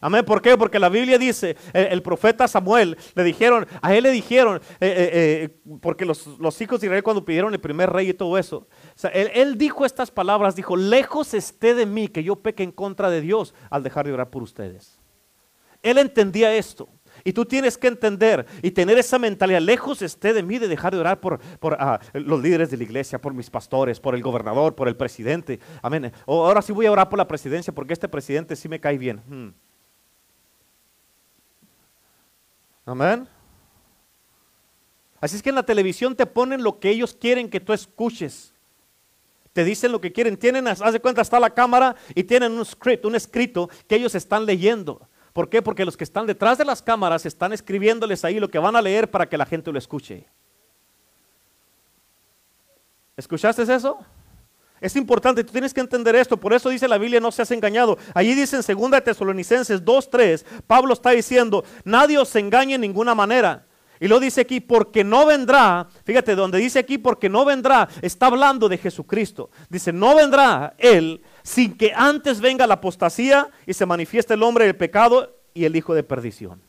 [0.00, 0.24] Amén.
[0.24, 0.56] ¿Por qué?
[0.56, 5.10] Porque la Biblia dice, eh, el, profeta Samuel, le dijeron, a él le dijeron, eh,
[5.12, 6.26] eh, porque los,
[6.62, 8.66] hijos de Israel cuando pidieron el primer rey y todo eso,
[9.12, 13.10] él, él, dijo estas palabras, dijo, lejos esté de mí que yo peque en contra
[13.10, 14.98] de Dios al dejar de orar por ustedes.
[15.82, 16.88] Él entendía esto.
[17.24, 19.60] Y tú tienes que entender y tener esa mentalidad.
[19.60, 22.84] Lejos esté de mí de dejar de orar por, por ah, los líderes de la
[22.84, 25.60] iglesia, por mis pastores, por el gobernador, por el presidente.
[25.82, 26.12] Amén.
[26.26, 29.20] Ahora sí voy a orar por la presidencia porque este presidente sí me cae bien.
[29.28, 29.48] Hmm.
[32.84, 33.28] Amén.
[35.20, 38.54] Así es que en la televisión te ponen lo que ellos quieren que tú escuches.
[39.52, 40.36] Te dicen lo que quieren.
[40.36, 44.14] Tienen, haz de cuenta, está la cámara y tienen un script, un escrito que ellos
[44.14, 45.08] están leyendo.
[45.32, 45.62] ¿Por qué?
[45.62, 48.82] Porque los que están detrás de las cámaras están escribiéndoles ahí lo que van a
[48.82, 50.26] leer para que la gente lo escuche.
[53.16, 53.98] ¿Escuchaste eso?
[54.80, 57.98] Es importante, tú tienes que entender esto, por eso dice la Biblia, no seas engañado.
[58.14, 63.66] Allí dice en 2 Tesalonicenses 2.3, Pablo está diciendo, nadie os engañe en ninguna manera.
[64.02, 68.26] Y lo dice aquí, porque no vendrá, fíjate, donde dice aquí, porque no vendrá, está
[68.26, 69.50] hablando de Jesucristo.
[69.68, 74.66] Dice, no vendrá Él sin que antes venga la apostasía y se manifieste el hombre
[74.66, 76.62] del pecado y el hijo de perdición.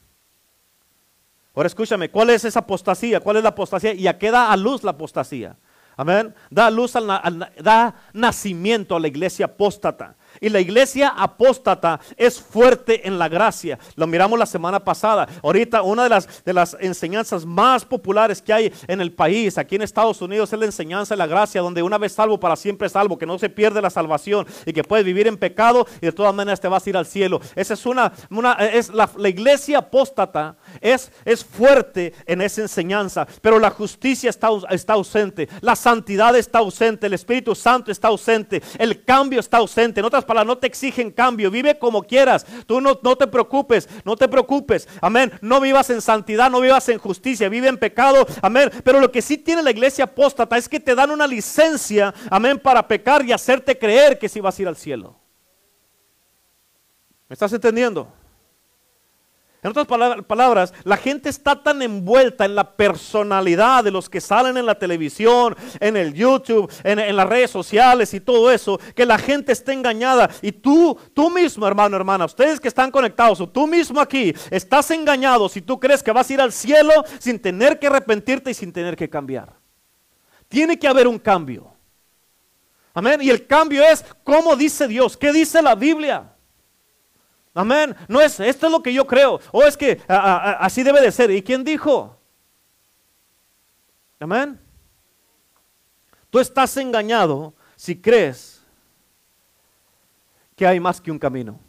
[1.53, 3.19] Ahora escúchame, ¿cuál es esa apostasía?
[3.19, 3.93] ¿Cuál es la apostasía?
[3.93, 5.57] ¿Y a qué da a luz la apostasía?
[5.97, 6.33] Amén.
[6.49, 10.15] Da luz, al, da nacimiento a la iglesia apóstata.
[10.43, 13.77] Y la iglesia apóstata es fuerte en la gracia.
[13.95, 15.29] Lo miramos la semana pasada.
[15.43, 19.75] Ahorita una de las, de las enseñanzas más populares que hay en el país, aquí
[19.75, 22.89] en Estados Unidos, es la enseñanza de la gracia, donde una vez salvo, para siempre
[22.89, 26.11] salvo, que no se pierde la salvación y que puedes vivir en pecado y de
[26.11, 27.39] todas maneras te vas a ir al cielo.
[27.55, 33.59] Esa es una, una es la, iglesia apóstata es, es fuerte en esa enseñanza, pero
[33.59, 39.03] la justicia está, está ausente, la santidad está ausente, el Espíritu Santo está ausente, el
[39.03, 39.99] cambio está ausente.
[39.99, 44.15] En otras no te exigen cambio, vive como quieras, tú no, no te preocupes, no
[44.15, 45.31] te preocupes, amén.
[45.41, 48.71] No vivas en santidad, no vivas en justicia, vive en pecado, amén.
[48.83, 52.57] Pero lo que sí tiene la iglesia apóstata es que te dan una licencia, amén,
[52.59, 55.19] para pecar y hacerte creer que si vas a ir al cielo.
[57.27, 58.20] ¿Me estás entendiendo?
[59.63, 64.57] En otras palabras, la gente está tan envuelta en la personalidad de los que salen
[64.57, 69.19] en la televisión, en el YouTube, en, las redes sociales y todo eso, que la
[69.19, 70.31] gente está engañada.
[70.41, 74.89] Y tú, tú mismo, hermano, hermana, ustedes que están conectados, o tú mismo aquí, estás
[74.89, 78.55] engañado si tú crees que vas a ir al cielo sin tener que arrepentirte y
[78.55, 79.53] sin tener que cambiar.
[80.47, 81.71] Tiene que haber un cambio.
[82.95, 83.21] Amén.
[83.21, 85.15] Y el cambio es, ¿cómo dice Dios?
[85.15, 86.33] ¿Qué dice la Biblia?
[87.53, 87.95] Amén.
[88.07, 89.39] No es, esto es lo que yo creo.
[89.51, 91.31] O es que así debe de ser.
[91.31, 92.17] ¿Y quién dijo?
[94.19, 94.59] Amén.
[96.29, 98.63] Tú estás engañado si crees
[100.55, 101.59] que hay más que un camino.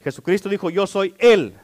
[0.00, 1.58] Jesucristo dijo, yo soy el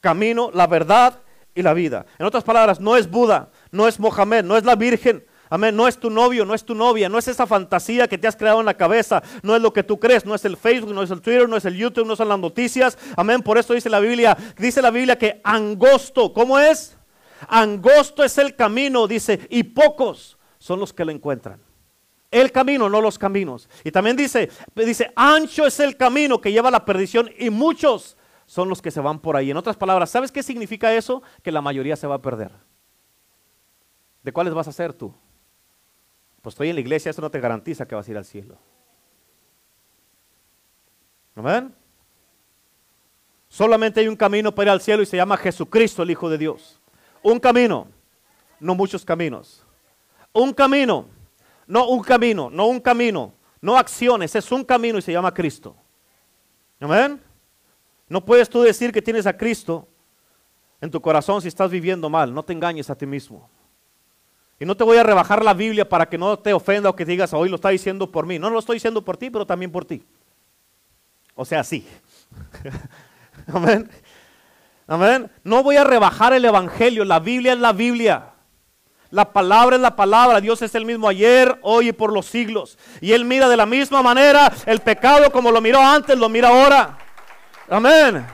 [0.00, 1.20] camino, la verdad
[1.54, 2.06] y la vida.
[2.18, 5.74] En otras palabras, no es Buda, no es Mohamed, no es la Virgen, Amén.
[5.74, 8.36] No es tu novio, no es tu novia, no es esa fantasía que te has
[8.36, 11.02] creado en la cabeza, no es lo que tú crees, no es el Facebook, no
[11.02, 12.96] es el Twitter, no es el YouTube, no son las noticias.
[13.16, 13.42] Amén.
[13.42, 16.96] Por eso dice la Biblia, dice la Biblia que angosto, ¿cómo es?
[17.48, 21.60] Angosto es el camino, dice, y pocos son los que lo encuentran.
[22.30, 23.68] El camino, no los caminos.
[23.82, 28.16] Y también dice, dice, ancho es el camino que lleva a la perdición y muchos
[28.46, 29.50] son los que se van por ahí.
[29.50, 31.22] En otras palabras, ¿sabes qué significa eso?
[31.42, 32.52] Que la mayoría se va a perder.
[34.22, 35.12] ¿De cuáles vas a ser tú?
[36.42, 38.56] Pues estoy en la iglesia, eso no te garantiza que vas a ir al cielo.
[41.34, 41.74] Amén.
[43.48, 46.38] Solamente hay un camino para ir al cielo y se llama Jesucristo, el Hijo de
[46.38, 46.80] Dios.
[47.22, 47.88] Un camino,
[48.58, 49.64] no muchos caminos.
[50.32, 51.06] Un camino,
[51.66, 55.76] no un camino, no un camino, no acciones, es un camino y se llama Cristo.
[56.78, 57.20] Amén.
[58.08, 59.86] No puedes tú decir que tienes a Cristo
[60.80, 62.32] en tu corazón si estás viviendo mal.
[62.32, 63.48] No te engañes a ti mismo.
[64.60, 67.06] Y no te voy a rebajar la Biblia para que no te ofenda o que
[67.06, 68.38] digas, hoy lo está diciendo por mí.
[68.38, 70.04] No lo estoy diciendo por ti, pero también por ti.
[71.34, 71.86] O sea, sí.
[73.46, 73.90] Amén.
[74.86, 75.30] Amén.
[75.44, 77.06] No voy a rebajar el Evangelio.
[77.06, 78.34] La Biblia es la Biblia.
[79.08, 80.42] La palabra es la palabra.
[80.42, 82.76] Dios es el mismo ayer, hoy y por los siglos.
[83.00, 86.48] Y Él mira de la misma manera el pecado como lo miró antes, lo mira
[86.48, 86.98] ahora.
[87.70, 88.26] Amén.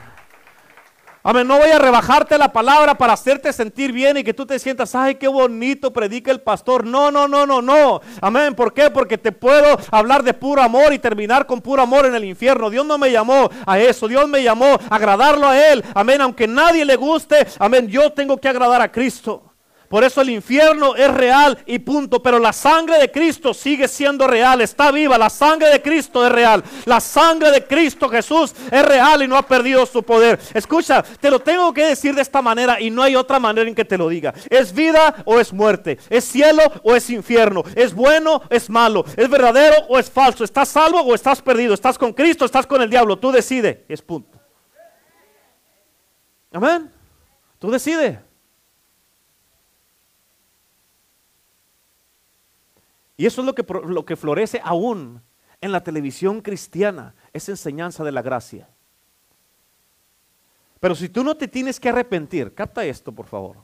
[1.29, 4.57] Amén, no voy a rebajarte la palabra para hacerte sentir bien y que tú te
[4.59, 6.85] sientas, ay, qué bonito predica el pastor.
[6.85, 7.99] No, no, no, no, no.
[8.21, 8.89] Amén, ¿por qué?
[8.89, 12.69] Porque te puedo hablar de puro amor y terminar con puro amor en el infierno.
[12.69, 15.83] Dios no me llamó a eso, Dios me llamó a agradarlo a Él.
[15.93, 19.46] Amén, aunque nadie le guste, amén, yo tengo que agradar a Cristo.
[19.87, 22.21] Por eso el infierno es real y punto.
[22.21, 25.17] Pero la sangre de Cristo sigue siendo real, está viva.
[25.17, 26.63] La sangre de Cristo es real.
[26.85, 30.39] La sangre de Cristo Jesús es real y no ha perdido su poder.
[30.53, 33.75] Escucha, te lo tengo que decir de esta manera y no hay otra manera en
[33.75, 34.33] que te lo diga.
[34.49, 35.97] ¿Es vida o es muerte?
[36.09, 37.63] ¿Es cielo o es infierno?
[37.75, 39.05] ¿Es bueno o es malo?
[39.15, 40.43] ¿Es verdadero o es falso?
[40.43, 41.73] ¿Estás salvo o estás perdido?
[41.73, 43.17] ¿Estás con Cristo o estás con el diablo?
[43.17, 43.79] Tú decides.
[43.87, 44.37] Es punto.
[46.51, 46.91] Amén.
[47.59, 48.26] Tú decides.
[53.17, 55.21] Y eso es lo que, lo que florece aún
[55.59, 58.69] en la televisión cristiana, esa enseñanza de la gracia.
[60.79, 63.57] Pero si tú no te tienes que arrepentir, capta esto por favor.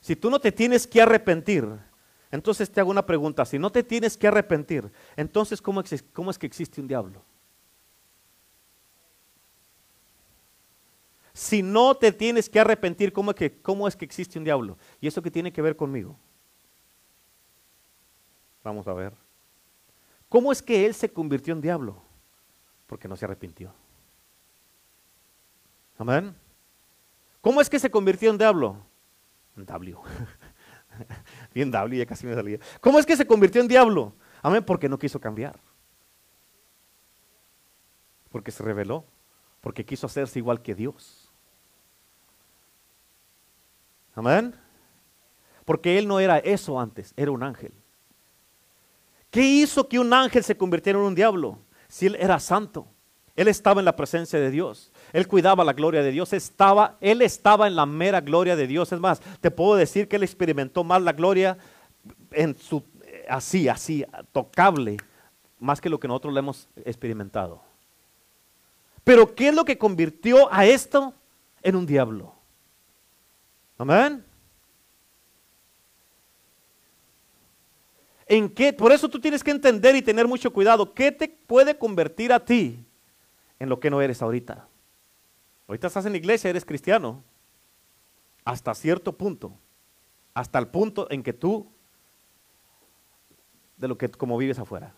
[0.00, 1.66] Si tú no te tienes que arrepentir,
[2.30, 3.44] entonces te hago una pregunta.
[3.44, 5.82] Si no te tienes que arrepentir, entonces ¿cómo,
[6.12, 7.24] cómo es que existe un diablo?
[11.32, 14.78] Si no te tienes que arrepentir, ¿cómo es que, cómo es que existe un diablo?
[15.00, 16.16] ¿Y eso qué tiene que ver conmigo?
[18.66, 19.12] Vamos a ver.
[20.28, 22.02] ¿Cómo es que él se convirtió en diablo?
[22.88, 23.72] Porque no se arrepintió.
[25.96, 26.34] Amén.
[27.40, 28.76] ¿Cómo es que se convirtió en diablo?
[29.56, 29.96] En W.
[31.54, 32.58] Bien W, ya casi me salía.
[32.80, 34.12] ¿Cómo es que se convirtió en diablo?
[34.42, 35.56] Amén, porque no quiso cambiar.
[38.32, 39.04] Porque se rebeló.
[39.60, 41.30] Porque quiso hacerse igual que Dios.
[44.16, 44.56] Amén.
[45.64, 47.72] Porque él no era eso antes, era un ángel.
[49.36, 51.58] ¿Qué hizo que un ángel se convirtiera en un diablo?
[51.88, 52.86] Si él era santo.
[53.34, 54.90] Él estaba en la presencia de Dios.
[55.12, 56.32] Él cuidaba la gloria de Dios.
[56.32, 58.92] Estaba, él estaba en la mera gloria de Dios.
[58.92, 61.58] Es más, te puedo decir que él experimentó más la gloria
[62.30, 62.82] en su,
[63.28, 64.96] así, así, tocable,
[65.60, 67.60] más que lo que nosotros le hemos experimentado.
[69.04, 71.12] Pero ¿qué es lo que convirtió a esto
[71.62, 72.32] en un diablo?
[73.76, 74.24] Amén.
[78.26, 78.72] ¿En qué?
[78.72, 80.92] Por eso tú tienes que entender y tener mucho cuidado.
[80.92, 82.84] ¿Qué te puede convertir a ti
[83.60, 84.66] en lo que no eres ahorita?
[85.68, 87.22] Ahorita estás en la iglesia, eres cristiano.
[88.44, 89.52] Hasta cierto punto.
[90.34, 91.68] Hasta el punto en que tú,
[93.76, 94.92] de lo que como vives afuera.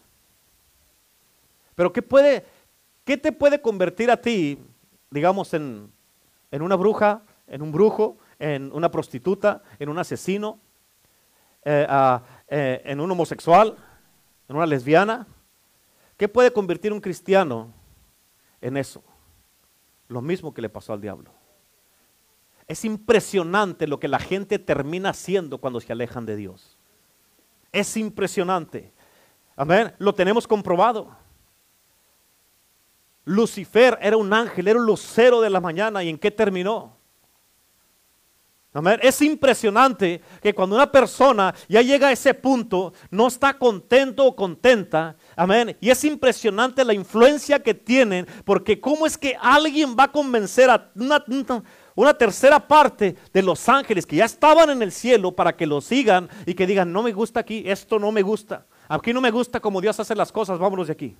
[1.74, 2.44] Pero ¿qué puede,
[3.04, 4.58] qué te puede convertir a ti,
[5.10, 5.92] digamos, en,
[6.50, 10.58] en una bruja, en un brujo, en una prostituta, en un asesino,
[11.64, 11.86] eh,
[12.48, 13.76] eh, en un homosexual,
[14.48, 15.26] en una lesbiana.
[16.16, 17.72] ¿Qué puede convertir un cristiano
[18.60, 19.02] en eso?
[20.08, 21.30] Lo mismo que le pasó al diablo.
[22.66, 26.76] Es impresionante lo que la gente termina haciendo cuando se alejan de Dios.
[27.72, 28.92] Es impresionante.
[29.56, 29.94] Amén.
[29.98, 31.16] Lo tenemos comprobado.
[33.24, 36.02] Lucifer era un ángel, era un lucero de la mañana.
[36.02, 36.97] ¿Y en qué terminó?
[39.00, 44.36] Es impresionante que cuando una persona ya llega a ese punto, no está contento o
[44.36, 45.76] contenta, amén.
[45.80, 50.70] Y es impresionante la influencia que tienen, porque cómo es que alguien va a convencer
[50.70, 51.24] a una,
[51.94, 55.80] una tercera parte de los ángeles que ya estaban en el cielo para que lo
[55.80, 59.30] sigan y que digan, no me gusta aquí, esto no me gusta, aquí no me
[59.30, 61.16] gusta como Dios hace las cosas, vámonos de aquí.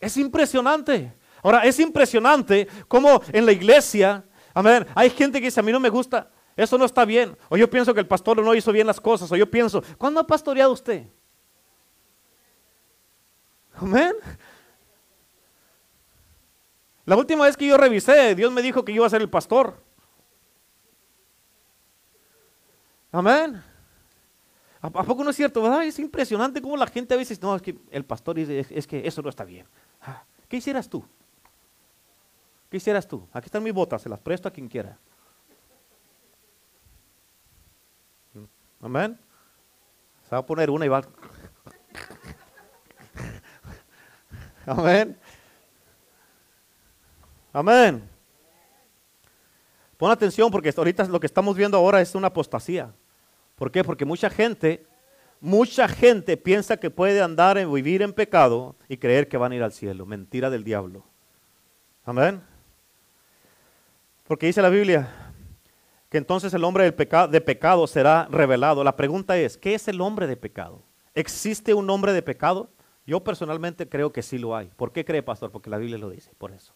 [0.00, 1.12] Es impresionante.
[1.44, 4.86] Ahora, es impresionante cómo en la iglesia Amén.
[4.94, 7.36] Hay gente que dice, a mí no me gusta, eso no está bien.
[7.48, 9.30] O yo pienso que el pastor no hizo bien las cosas.
[9.32, 11.06] O yo pienso, ¿cuándo ha pastoreado usted?
[13.74, 14.14] Amén.
[17.04, 19.76] La última vez que yo revisé, Dios me dijo que iba a ser el pastor.
[23.10, 23.62] Amén.
[24.80, 25.62] ¿A, poco no es cierto?
[25.62, 25.84] ¿verdad?
[25.84, 29.06] Es impresionante cómo la gente a veces, no, es que el pastor dice, es que
[29.06, 29.66] eso no está bien.
[30.00, 31.04] Ah, ¿Qué hicieras tú?
[32.72, 33.28] ¿Qué hicieras tú?
[33.34, 34.96] Aquí están mis botas, se las presto a quien quiera.
[38.80, 39.18] Amén.
[40.26, 41.02] Se va a poner una y va.
[44.64, 45.18] Amén.
[47.52, 48.08] Amén.
[49.98, 52.90] Pon atención porque ahorita lo que estamos viendo ahora es una apostasía.
[53.56, 53.84] ¿Por qué?
[53.84, 54.86] Porque mucha gente,
[55.42, 59.56] mucha gente piensa que puede andar en vivir en pecado y creer que van a
[59.56, 60.06] ir al cielo.
[60.06, 61.04] Mentira del diablo.
[62.06, 62.50] Amén.
[64.32, 65.10] Porque dice la Biblia
[66.08, 68.82] que entonces el hombre de pecado será revelado.
[68.82, 70.80] La pregunta es, ¿qué es el hombre de pecado?
[71.14, 72.70] ¿Existe un hombre de pecado?
[73.06, 74.70] Yo personalmente creo que sí lo hay.
[74.74, 75.50] ¿Por qué cree, pastor?
[75.50, 76.72] Porque la Biblia lo dice, por eso.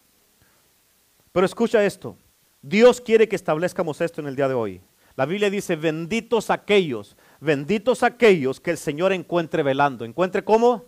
[1.31, 2.15] Pero escucha esto.
[2.61, 4.79] Dios quiere que establezcamos esto en el día de hoy.
[5.15, 10.05] La Biblia dice, benditos aquellos, benditos aquellos que el Señor encuentre velando.
[10.05, 10.85] ¿Encuentre cómo?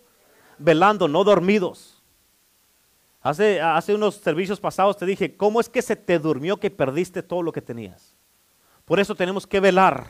[0.60, 1.99] Velando, no dormidos.
[3.22, 7.22] Hace, hace unos servicios pasados te dije, ¿cómo es que se te durmió que perdiste
[7.22, 8.16] todo lo que tenías?
[8.86, 10.08] Por eso tenemos que velar.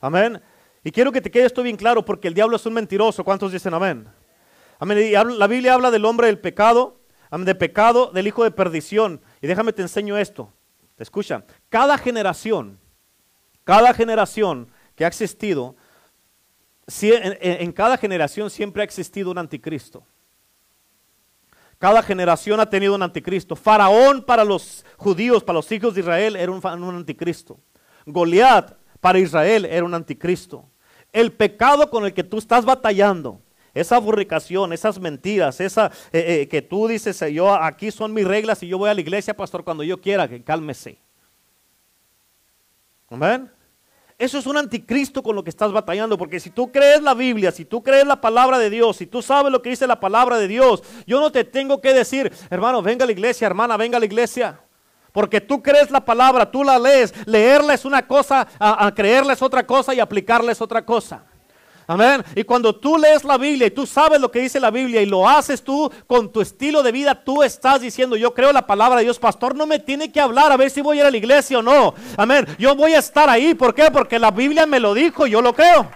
[0.00, 0.40] Amén.
[0.84, 3.24] Y quiero que te quede esto bien claro porque el diablo es un mentiroso.
[3.24, 4.08] ¿Cuántos dicen amén?
[4.80, 9.20] Y la Biblia habla del hombre del pecado, amén, de pecado, del hijo de perdición.
[9.40, 10.52] Y déjame te enseño esto.
[10.96, 11.44] Te escucha.
[11.68, 12.78] Cada generación,
[13.64, 15.76] cada generación que ha existido,
[17.00, 20.04] en cada generación siempre ha existido un anticristo.
[21.82, 23.56] Cada generación ha tenido un anticristo.
[23.56, 26.64] Faraón para los judíos, para los hijos de Israel, era un,
[26.94, 27.58] anticristo.
[28.06, 30.64] Goliat para Israel era un anticristo.
[31.12, 33.42] El pecado con el que tú estás batallando,
[33.74, 38.62] esa fornicación, esas mentiras, esa eh, eh, que tú dices, yo aquí son mis reglas
[38.62, 41.00] y yo voy a la iglesia, pastor, cuando yo quiera, que cálmese.
[43.10, 43.50] Amén.
[44.22, 47.50] Eso es un anticristo con lo que estás batallando, porque si tú crees la Biblia,
[47.50, 50.38] si tú crees la palabra de Dios, si tú sabes lo que dice la palabra
[50.38, 53.96] de Dios, yo no te tengo que decir, hermano, venga a la iglesia, hermana, venga
[53.96, 54.60] a la iglesia.
[55.10, 57.12] Porque tú crees la palabra, tú la lees.
[57.26, 61.24] Leerla es una cosa, a, creerla es otra cosa y aplicarla es otra cosa.
[61.92, 62.24] Amén.
[62.34, 65.06] Y cuando tú lees la Biblia y tú sabes lo que dice la Biblia y
[65.06, 68.96] lo haces tú con tu estilo de vida, tú estás diciendo, yo creo la palabra
[68.96, 71.10] de Dios, pastor, no me tiene que hablar a ver si voy a ir a
[71.10, 71.92] la iglesia o no.
[72.16, 72.46] Amén.
[72.58, 73.52] Yo voy a estar ahí.
[73.52, 73.90] ¿Por qué?
[73.90, 75.86] Porque la Biblia me lo dijo, yo lo creo.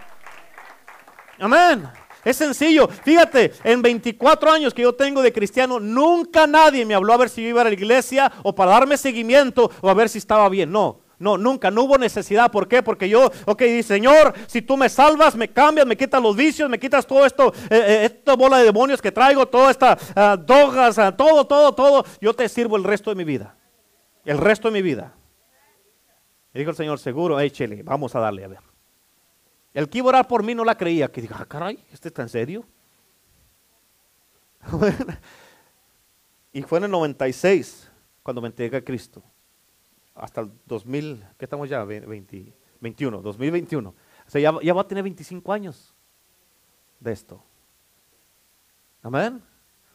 [1.39, 1.89] Amén.
[2.23, 2.89] Es sencillo.
[2.89, 7.31] Fíjate, en 24 años que yo tengo de cristiano, nunca nadie me habló a ver
[7.31, 10.47] si yo iba a la iglesia o para darme seguimiento o a ver si estaba
[10.51, 10.71] bien.
[10.71, 11.06] No.
[11.19, 12.51] No, nunca, no hubo necesidad.
[12.51, 12.83] ¿Por qué?
[12.83, 16.69] Porque yo, ok, dice, Señor, si tú me salvas, me cambias, me quitas los vicios,
[16.69, 20.37] me quitas todo esto, eh, eh, esta bola de demonios que traigo, toda esta uh,
[20.37, 23.57] drogas, uh, todo, todo, todo, yo te sirvo el resto de mi vida.
[24.25, 25.15] El resto de mi vida.
[26.53, 28.61] Y dijo el Señor, seguro, échele, vamos a darle a ver.
[29.73, 32.09] El que iba a orar por mí no la creía, que dijo, ah, caray, ¿este
[32.09, 32.67] está en serio?
[36.53, 37.91] y fue en el 96
[38.23, 39.23] cuando me entregué a Cristo
[40.17, 41.85] hasta el 2000, ¿qué estamos ya?
[41.85, 43.89] 20, 21, 2021.
[43.91, 43.95] O
[44.27, 45.95] sea, ya, ya va a tener 25 años
[46.99, 47.43] de esto.
[49.03, 49.43] Amén.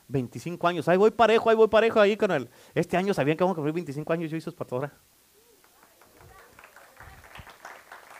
[0.07, 0.87] 25 años.
[0.87, 2.49] Ahí voy parejo, ahí voy parejo ahí con él.
[2.73, 4.93] Este año sabían que vamos a cumplir 25 años yo hice pastora.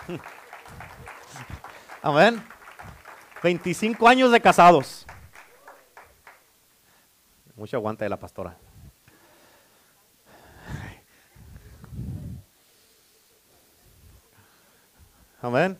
[2.01, 2.43] Amén.
[3.43, 5.05] 25 años de casados.
[7.55, 8.57] Mucho aguante de la pastora.
[15.41, 15.77] Amén.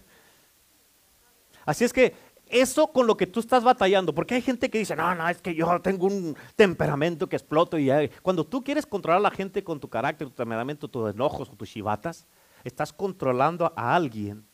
[1.66, 2.14] Así es que
[2.48, 5.42] eso con lo que tú estás batallando, porque hay gente que dice, no, no, es
[5.42, 7.90] que yo tengo un temperamento que exploto y
[8.22, 11.56] cuando tú quieres controlar a la gente con tu carácter, tu temperamento, tus enojos o
[11.56, 12.28] tus chivatas,
[12.64, 14.46] estás controlando a alguien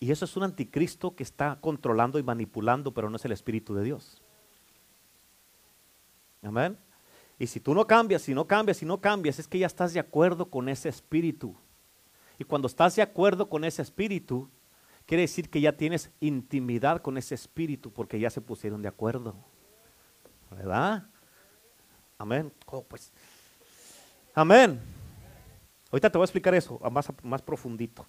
[0.00, 3.74] y eso es un anticristo que está controlando y manipulando, pero no es el Espíritu
[3.74, 4.22] de Dios.
[6.42, 6.76] Amén.
[7.38, 9.92] Y si tú no cambias, si no cambias, si no cambias, es que ya estás
[9.92, 11.56] de acuerdo con ese espíritu.
[12.38, 14.48] Y cuando estás de acuerdo con ese espíritu,
[15.06, 19.34] quiere decir que ya tienes intimidad con ese espíritu porque ya se pusieron de acuerdo.
[20.50, 21.04] ¿Verdad?
[22.18, 22.52] Amén.
[22.66, 23.12] Oh, pues.
[24.34, 24.80] Amén.
[25.90, 28.06] Ahorita te voy a explicar eso más, más profundito.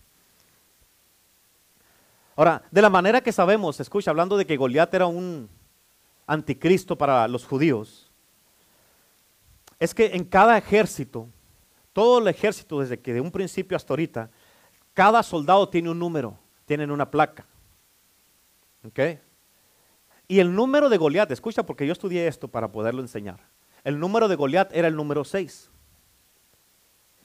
[2.36, 5.50] Ahora, de la manera que sabemos, escucha, hablando de que Goliat era un
[6.28, 8.12] anticristo para los judíos,
[9.80, 11.30] es que en cada ejército
[11.96, 14.30] todo el ejército, desde que de un principio hasta ahorita,
[14.93, 17.46] cada soldado tiene un número, tienen una placa.
[18.86, 19.00] ¿Ok?
[20.28, 23.39] Y el número de Goliat, escucha porque yo estudié esto para poderlo enseñar.
[23.86, 25.70] El número de Goliat era el número 6.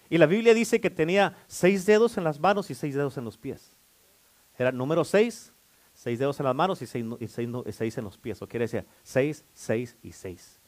[0.09, 3.25] Y la Biblia dice que tenía seis dedos en las manos y seis dedos en
[3.25, 3.73] los pies.
[4.57, 5.53] Era el número 6,
[5.95, 7.05] seis dedos en las manos y seis,
[7.73, 8.41] seis en los pies.
[8.41, 10.60] O quiere decir 6, 6 y 6.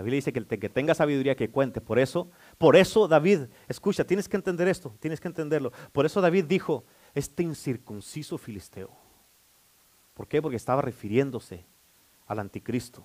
[0.00, 1.82] La Biblia dice que el que tenga sabiduría que cuente.
[1.82, 5.72] Por eso, por eso David, escucha, tienes que entender esto, tienes que entenderlo.
[5.92, 8.96] Por eso David dijo, este incircunciso filisteo.
[10.14, 10.40] ¿Por qué?
[10.40, 11.66] Porque estaba refiriéndose
[12.26, 13.04] al anticristo.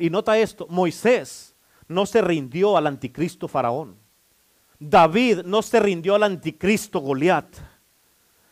[0.00, 1.54] y nota esto, Moisés
[1.86, 3.98] no se rindió al anticristo faraón.
[4.78, 7.54] David no se rindió al anticristo Goliat.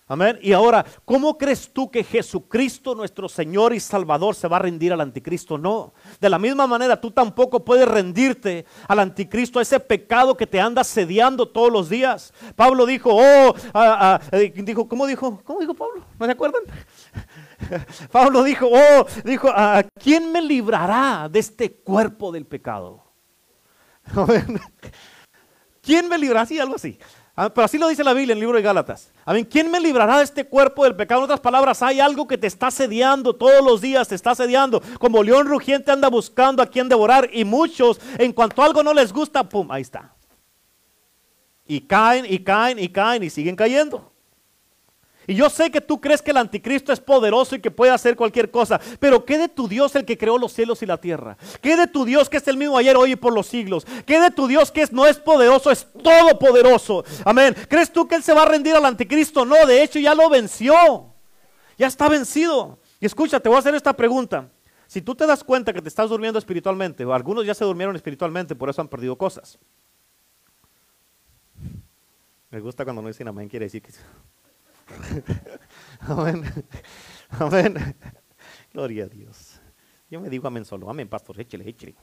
[0.09, 0.39] Amén.
[0.41, 4.93] Y ahora, ¿cómo crees tú que Jesucristo, nuestro Señor y Salvador, se va a rendir
[4.93, 5.59] al anticristo?
[5.59, 5.95] No.
[6.21, 10.61] De la misma manera, tú tampoco puedes rendirte al anticristo, a ese pecado que te
[10.61, 12.33] anda sediando todos los días.
[12.55, 15.43] Pablo dijo, oh, ah, ah, eh, dijo, ¿cómo dijo?
[15.43, 16.05] ¿Cómo dijo Pablo?
[16.21, 16.63] ¿No se acuerdan?
[18.13, 23.03] Pablo dijo, oh, dijo, ¿a quién me librará de este cuerpo del pecado?
[25.83, 26.47] ¿Quién me librará?
[26.47, 26.97] Sí, algo así.
[27.39, 29.13] Ah, pero así lo dice la Biblia en el libro de Gálatas.
[29.27, 31.21] A ¿quién me librará de este cuerpo del pecado?
[31.21, 34.81] En otras palabras, hay algo que te está sediando todos los días, te está sediando.
[34.99, 39.13] Como león rugiente anda buscando a quien devorar y muchos, en cuanto algo no les
[39.13, 40.15] gusta, pum, ahí está.
[41.67, 44.16] Y caen y caen y caen y siguen cayendo.
[45.27, 48.17] Y yo sé que tú crees que el anticristo es poderoso y que puede hacer
[48.17, 51.37] cualquier cosa, pero ¿qué de tu Dios el que creó los cielos y la tierra?
[51.61, 53.87] ¿Qué de tu Dios que es el mismo ayer, hoy y por los siglos?
[54.05, 57.05] ¿Qué de tu Dios que es, no es poderoso, es todopoderoso?
[57.25, 57.57] Amén.
[57.69, 59.45] ¿Crees tú que él se va a rendir al anticristo?
[59.45, 60.75] No, de hecho ya lo venció.
[61.79, 62.79] Ya está vencido.
[63.01, 64.49] Y escucha, te voy a hacer esta pregunta.
[64.87, 67.97] Si tú te das cuenta que te estás durmiendo espiritualmente, o algunos ya se durmieron
[67.97, 69.59] espiritualmente, por eso han perdido cosas.
[72.51, 73.93] Me gusta cuando no dicen amén, quiere decir que...
[76.01, 76.45] amén.
[77.31, 77.97] Amén.
[78.73, 79.61] Gloria a Dios.
[80.11, 80.89] Yo me digo amén solo.
[80.89, 81.41] Amén, pastor.
[81.41, 81.95] Échele, échele.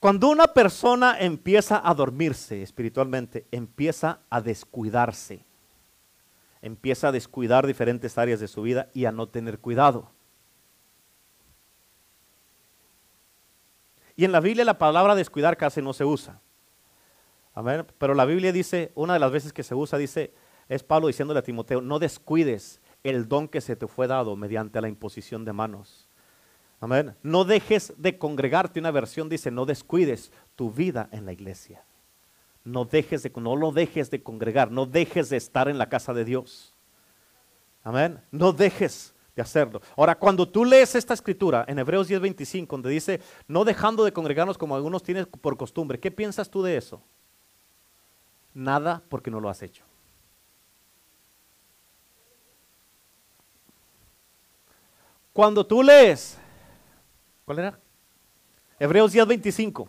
[0.00, 5.46] Cuando una persona empieza a dormirse espiritualmente, empieza a descuidarse.
[6.60, 10.10] Empieza a descuidar diferentes áreas de su vida y a no tener cuidado.
[14.16, 16.40] Y en la Biblia la palabra descuidar casi no se usa.
[17.98, 20.34] Pero la Biblia dice, una de las veces que se usa, dice,
[20.68, 24.80] es Pablo diciéndole a Timoteo, no descuides el don que se te fue dado mediante
[24.80, 26.08] la imposición de manos.
[26.80, 27.14] Amén.
[27.22, 28.80] No dejes de congregarte.
[28.80, 31.84] Una versión dice, no descuides tu vida en la iglesia.
[32.64, 36.12] No dejes de, no lo dejes de congregar, no dejes de estar en la casa
[36.12, 36.74] de Dios.
[37.82, 38.20] Amén.
[38.30, 39.80] No dejes de hacerlo.
[39.96, 44.56] Ahora, cuando tú lees esta escritura en Hebreos 10:25, donde dice, no dejando de congregarnos
[44.56, 47.02] como algunos tienen por costumbre, ¿qué piensas tú de eso?
[48.54, 49.84] Nada porque no lo has hecho.
[55.32, 56.38] Cuando tú lees,
[57.44, 57.80] ¿cuál era?
[58.78, 59.88] Hebreos 10, 25.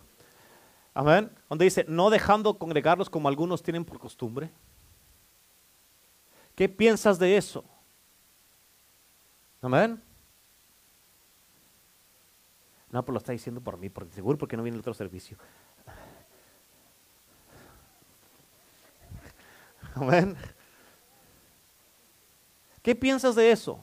[0.92, 1.30] Amén.
[1.48, 4.50] Donde dice, no dejando congregarlos como algunos tienen por costumbre.
[6.56, 7.64] ¿Qué piensas de eso?
[9.60, 10.02] Amén.
[12.90, 15.36] No, pues lo está diciendo por mí, porque seguro porque no viene el otro servicio.
[19.96, 20.36] Amén.
[22.82, 23.80] ¿Qué piensas de eso?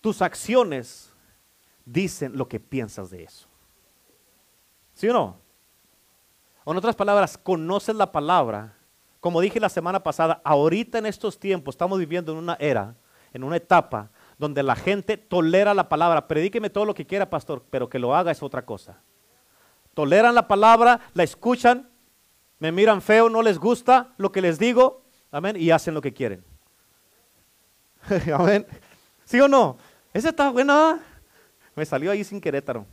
[0.00, 1.12] Tus acciones
[1.84, 3.46] dicen lo que piensas de eso.
[4.94, 5.36] ¿Sí o no?
[6.64, 8.74] O en otras palabras, conoces la palabra.
[9.20, 12.96] Como dije la semana pasada, ahorita en estos tiempos estamos viviendo en una era,
[13.32, 16.26] en una etapa donde la gente tolera la palabra.
[16.26, 19.00] Predíqueme todo lo que quiera, pastor, pero que lo haga es otra cosa.
[19.96, 21.88] Toleran la palabra, la escuchan,
[22.58, 26.12] me miran feo, no les gusta lo que les digo, amén, y hacen lo que
[26.12, 26.44] quieren.
[28.34, 28.66] amén.
[29.24, 29.78] ¿Sí o no?
[30.12, 31.00] Esa está buena.
[31.74, 32.84] Me salió ahí sin querétaro.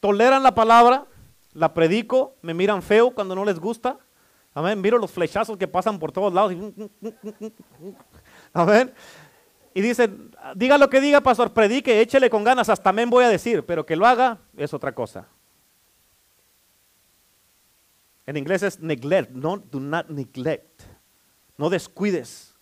[0.00, 1.06] Toleran la palabra,
[1.52, 4.00] la predico, me miran feo cuando no les gusta.
[4.52, 4.80] Amén.
[4.80, 6.54] Miro los flechazos que pasan por todos lados.
[8.52, 8.92] Amén.
[9.74, 13.28] Y dicen, diga lo que diga, pastor, predique, échele con ganas, hasta amén voy a
[13.28, 15.28] decir, pero que lo haga es otra cosa.
[18.26, 20.82] En inglés es neglect, no do not neglect.
[21.56, 22.54] No descuides.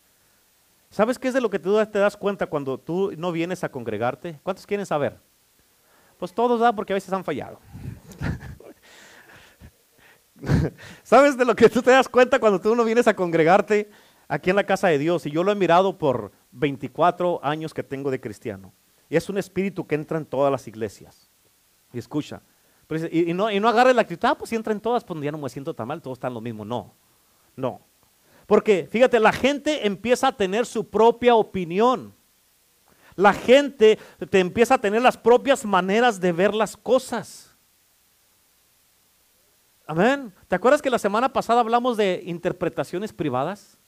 [0.90, 3.68] ¿Sabes qué es de lo que tú te das cuenta cuando tú no vienes a
[3.68, 4.40] congregarte?
[4.42, 5.18] ¿Cuántos quieren saber?
[6.18, 7.60] Pues todos, da Porque a veces han fallado.
[11.02, 13.90] ¿Sabes de lo que tú te das cuenta cuando tú no vienes a congregarte
[14.30, 15.26] aquí en la casa de Dios?
[15.26, 18.72] Y yo lo he mirado por 24 años que tengo de cristiano.
[19.08, 21.28] Y es un espíritu que entra en todas las iglesias.
[21.92, 22.42] Y escucha.
[23.10, 25.30] Y, no, y no agarre la actitud, ah, pues si entra en todas, pues ya
[25.30, 26.64] no me siento tan mal, todos están lo mismo.
[26.64, 26.94] No,
[27.54, 27.80] no.
[28.46, 32.14] Porque fíjate, la gente empieza a tener su propia opinión.
[33.14, 33.98] La gente
[34.30, 37.56] te empieza a tener las propias maneras de ver las cosas.
[39.86, 40.32] Amén.
[40.48, 43.79] ¿Te acuerdas que la semana pasada hablamos de interpretaciones privadas?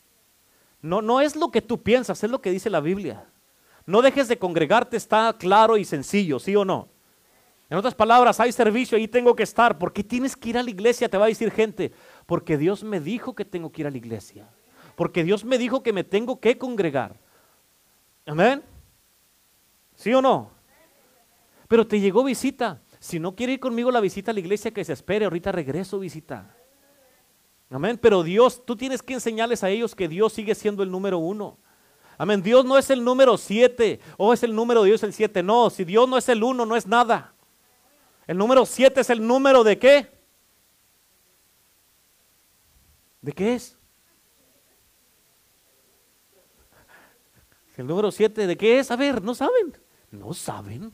[0.82, 3.24] No, no es lo que tú piensas, es lo que dice la Biblia.
[3.86, 6.88] No dejes de congregarte, está claro y sencillo, ¿sí o no?
[7.70, 9.78] En otras palabras, hay servicio, ahí tengo que estar.
[9.78, 11.08] ¿Por qué tienes que ir a la iglesia?
[11.08, 11.92] Te va a decir gente.
[12.26, 14.46] Porque Dios me dijo que tengo que ir a la iglesia.
[14.94, 17.16] Porque Dios me dijo que me tengo que congregar.
[18.26, 18.62] Amén.
[19.96, 20.50] ¿Sí o no?
[21.66, 22.82] Pero te llegó visita.
[22.98, 25.24] Si no quiere ir conmigo la visita a la iglesia, que se espere.
[25.24, 26.54] Ahorita regreso visita.
[27.72, 27.98] Amén.
[28.00, 31.58] Pero Dios, tú tienes que enseñarles a ellos que Dios sigue siendo el número uno.
[32.18, 32.42] Amén.
[32.42, 33.98] Dios no es el número siete.
[34.16, 35.42] O es el número de Dios el siete.
[35.42, 37.32] No, si Dios no es el uno, no es nada.
[38.26, 40.10] El número 7 es el número de qué?
[43.20, 43.76] ¿De qué es?
[47.76, 48.90] El número 7 de qué es?
[48.90, 49.76] A ver, no saben.
[50.10, 50.92] No saben.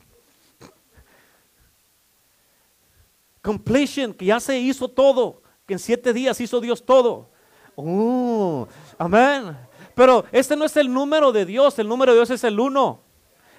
[3.41, 5.38] Completion, que ya se hizo todo.
[5.69, 7.29] Que en siete días hizo Dios todo.
[7.75, 8.67] Oh,
[8.97, 9.55] amén.
[9.93, 11.77] Pero este no es el número de Dios.
[11.77, 13.01] El número de Dios es el uno.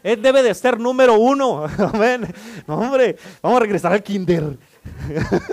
[0.03, 1.67] Él debe de ser número uno.
[1.79, 2.27] Amén.
[2.67, 4.59] hombre, vamos a regresar al kinder.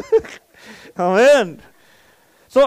[0.96, 1.62] Amén.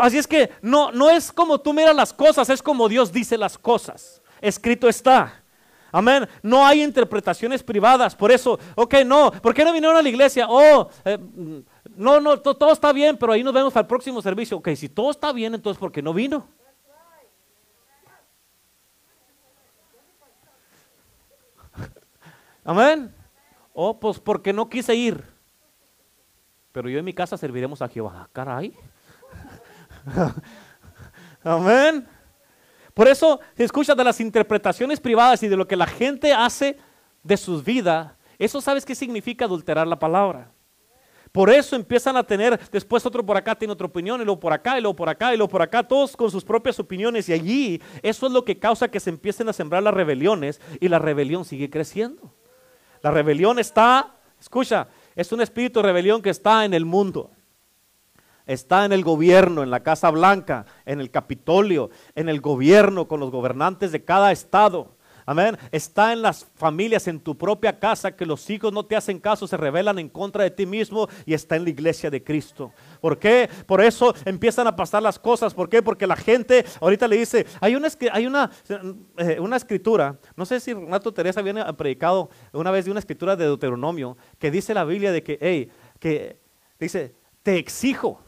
[0.01, 3.37] así es que no, no es como tú miras las cosas, es como Dios dice
[3.37, 4.23] las cosas.
[4.41, 5.43] Escrito está.
[5.91, 6.29] Amén.
[6.45, 8.15] No hay interpretaciones privadas.
[8.15, 9.33] Por eso, ok, no.
[9.33, 10.47] ¿Por qué no vinieron a la iglesia?
[10.49, 11.19] Oh, eh,
[11.97, 14.59] no, no, todo está bien, pero ahí nos vemos al próximo servicio.
[14.59, 16.49] Ok, si todo está bien, entonces ¿por qué no vino?
[22.65, 23.15] Amén.
[23.73, 25.25] Oh, pues porque no quise ir.
[26.73, 28.29] Pero yo en mi casa serviremos a Jehová.
[28.33, 28.75] Caray.
[31.43, 32.07] Amén.
[32.95, 36.79] Por eso, si escuchas de las interpretaciones privadas y de lo que la gente hace
[37.23, 40.51] de sus vidas, eso sabes qué significa adulterar la palabra.
[41.33, 44.53] Por eso empiezan a tener, después otro por acá tiene otra opinión, y luego por
[44.53, 47.29] acá, y luego por acá, y luego por acá, todos con sus propias opiniones.
[47.29, 50.89] Y allí eso es lo que causa que se empiecen a sembrar las rebeliones y
[50.89, 52.35] la rebelión sigue creciendo.
[53.03, 57.31] La rebelión está, escucha, es un espíritu de rebelión que está en el mundo.
[58.45, 63.21] Está en el gobierno, en la Casa Blanca, en el Capitolio, en el gobierno, con
[63.21, 64.97] los gobernantes de cada estado.
[65.31, 65.57] Amén.
[65.71, 69.47] Está en las familias, en tu propia casa, que los hijos no te hacen caso,
[69.47, 72.73] se rebelan en contra de ti mismo y está en la iglesia de Cristo.
[73.01, 73.49] ¿Por qué?
[73.65, 75.55] Por eso empiezan a pasar las cosas.
[75.55, 75.85] ¿Por qué?
[75.85, 78.51] Porque la gente ahorita le dice, hay una, hay una,
[79.19, 83.37] eh, una escritura, no sé si Renato Teresa viene predicado una vez de una escritura
[83.37, 85.71] de Deuteronomio, que dice la Biblia de que, hey,
[86.01, 86.41] que
[86.77, 87.15] dice,
[87.45, 88.21] te exijo,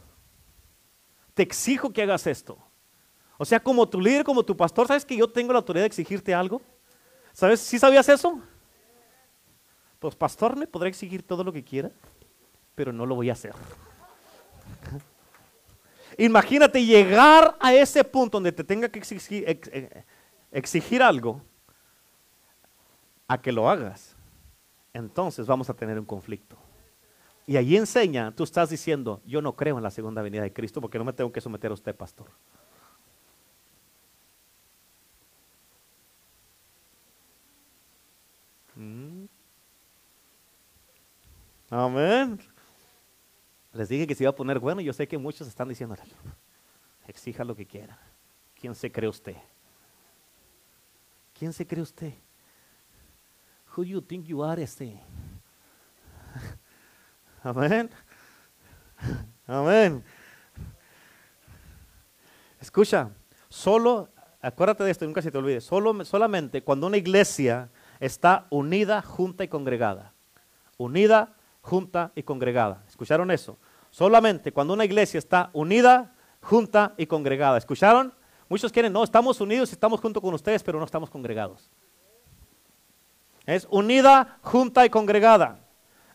[1.33, 2.57] te exijo que hagas esto.
[3.37, 5.87] O sea, como tu líder, como tu pastor, ¿sabes que yo tengo la autoridad de
[5.87, 6.61] exigirte algo?
[7.33, 7.59] ¿Sabes?
[7.59, 8.39] ¿Sí sabías eso?
[9.99, 11.91] Pues pastor me podrá exigir todo lo que quiera,
[12.75, 13.53] pero no lo voy a hacer.
[16.17, 20.03] Imagínate llegar a ese punto donde te tenga que exigir, eh,
[20.51, 21.41] exigir algo
[23.27, 24.15] a que lo hagas.
[24.93, 26.55] Entonces vamos a tener un conflicto.
[27.47, 30.79] Y ahí enseña, tú estás diciendo, yo no creo en la segunda venida de Cristo
[30.79, 32.27] porque no me tengo que someter a usted, pastor.
[41.73, 42.39] Amén.
[43.73, 44.79] Les dije que se iba a poner bueno.
[44.79, 45.95] Yo sé que muchos están diciendo,
[47.07, 47.97] exija lo que quiera.
[48.53, 49.35] ¿Quién se cree usted?
[51.33, 52.13] ¿Quién se cree usted?
[53.75, 55.01] Who you think you are, este?
[57.43, 57.89] Amén.
[59.47, 60.03] Amén.
[62.61, 63.09] Escucha,
[63.49, 64.09] solo,
[64.43, 69.43] acuérdate de esto, nunca se te olvide, solo, solamente cuando una iglesia está unida, junta
[69.43, 70.13] y congregada.
[70.77, 72.83] Unida, junta y congregada.
[72.87, 73.57] ¿Escucharon eso?
[73.89, 77.57] Solamente cuando una iglesia está unida, junta y congregada.
[77.57, 78.13] ¿Escucharon?
[78.49, 81.71] Muchos quieren, no, estamos unidos y estamos junto con ustedes, pero no estamos congregados.
[83.45, 85.59] Es unida, junta y congregada.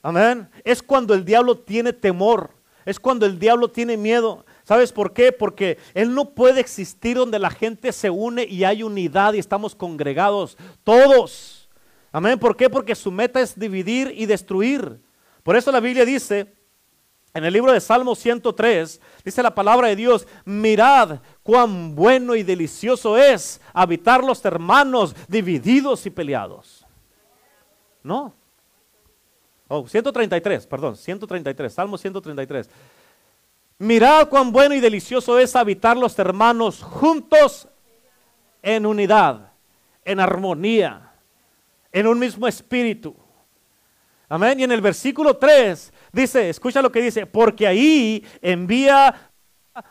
[0.03, 0.49] Amén.
[0.64, 2.51] Es cuando el diablo tiene temor.
[2.84, 4.44] Es cuando el diablo tiene miedo.
[4.64, 5.32] ¿Sabes por qué?
[5.32, 9.74] Porque Él no puede existir donde la gente se une y hay unidad y estamos
[9.74, 11.68] congregados todos.
[12.12, 12.38] Amén.
[12.38, 12.68] ¿Por qué?
[12.68, 15.01] Porque su meta es dividir y destruir.
[15.49, 16.53] Por eso la Biblia dice,
[17.32, 22.42] en el libro de Salmo 103, dice la palabra de Dios, mirad cuán bueno y
[22.42, 26.84] delicioso es habitar los hermanos divididos y peleados.
[28.03, 28.34] No.
[29.68, 32.68] Oh, 133, perdón, 133, Salmo 133.
[33.78, 37.66] Mirad cuán bueno y delicioso es habitar los hermanos juntos
[38.61, 39.51] en unidad,
[40.05, 41.11] en armonía,
[41.90, 43.16] en un mismo espíritu.
[44.29, 44.61] Amén.
[44.61, 49.31] Y en el versículo 3 dice, escucha lo que dice, porque ahí envía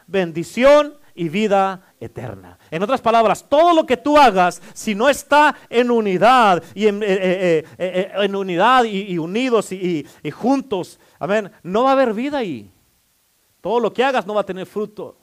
[0.05, 2.59] bendición y vida eterna.
[2.69, 7.01] En otras palabras, todo lo que tú hagas, si no está en unidad y en,
[7.01, 12.38] eh, eh, eh, unidad y, unidos y, y, juntos, amén, no va a haber vida
[12.38, 12.71] ahí.
[13.61, 15.17] Todo lo que hagas no va a tener fruto.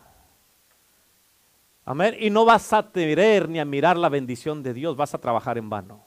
[1.84, 2.16] Amén.
[2.18, 5.58] Y no vas a tener ni a mirar la bendición de Dios, vas a trabajar
[5.58, 6.02] en vano.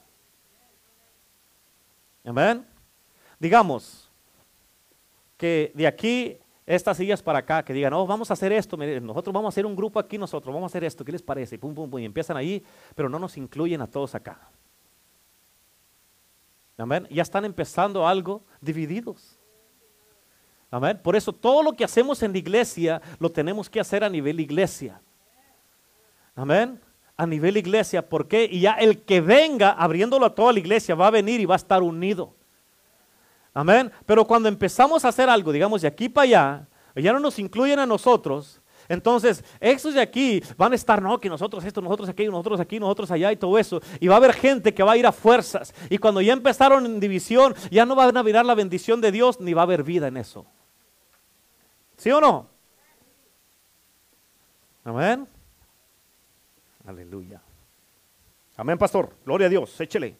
[2.24, 2.66] Amén.
[3.38, 4.10] Digamos
[5.36, 9.32] que de aquí, estas sillas para acá, que digan, oh, vamos a hacer esto, nosotros
[9.32, 11.54] vamos a hacer un grupo aquí, nosotros vamos a hacer esto, ¿qué les parece?
[11.54, 12.62] Y pum, pum, pum, y empiezan ahí,
[12.94, 14.50] pero no nos incluyen a todos acá.
[16.76, 17.08] Amén.
[17.10, 19.36] Ya están empezando algo divididos.
[20.70, 21.00] Amén.
[21.02, 24.38] Por eso todo lo que hacemos en la iglesia lo tenemos que hacer a nivel
[24.38, 25.00] iglesia.
[26.36, 26.80] Amén.
[27.16, 28.08] A nivel iglesia.
[28.08, 28.44] ¿Por qué?
[28.44, 31.54] Y ya el que venga abriéndolo a toda la iglesia va a venir y va
[31.54, 32.37] a estar unido.
[33.54, 33.90] Amén.
[34.06, 37.78] Pero cuando empezamos a hacer algo, digamos, de aquí para allá, ya no nos incluyen
[37.78, 38.60] a nosotros.
[38.88, 42.80] Entonces, esos de aquí van a estar, no, que nosotros esto, nosotros aquí, nosotros aquí,
[42.80, 43.80] nosotros allá y todo eso.
[44.00, 45.74] Y va a haber gente que va a ir a fuerzas.
[45.90, 49.40] Y cuando ya empezaron en división, ya no van a mirar la bendición de Dios,
[49.40, 50.46] ni va a haber vida en eso.
[51.98, 52.48] ¿Sí o no?
[54.84, 55.28] Amén.
[56.86, 57.42] Aleluya.
[58.56, 59.14] Amén, pastor.
[59.26, 59.78] Gloria a Dios.
[59.80, 60.16] Échele.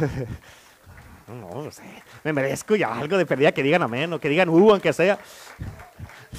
[1.34, 1.82] No, sé.
[2.24, 5.18] Me merezco ya algo de pérdida que digan amén o que digan uh, aunque sea.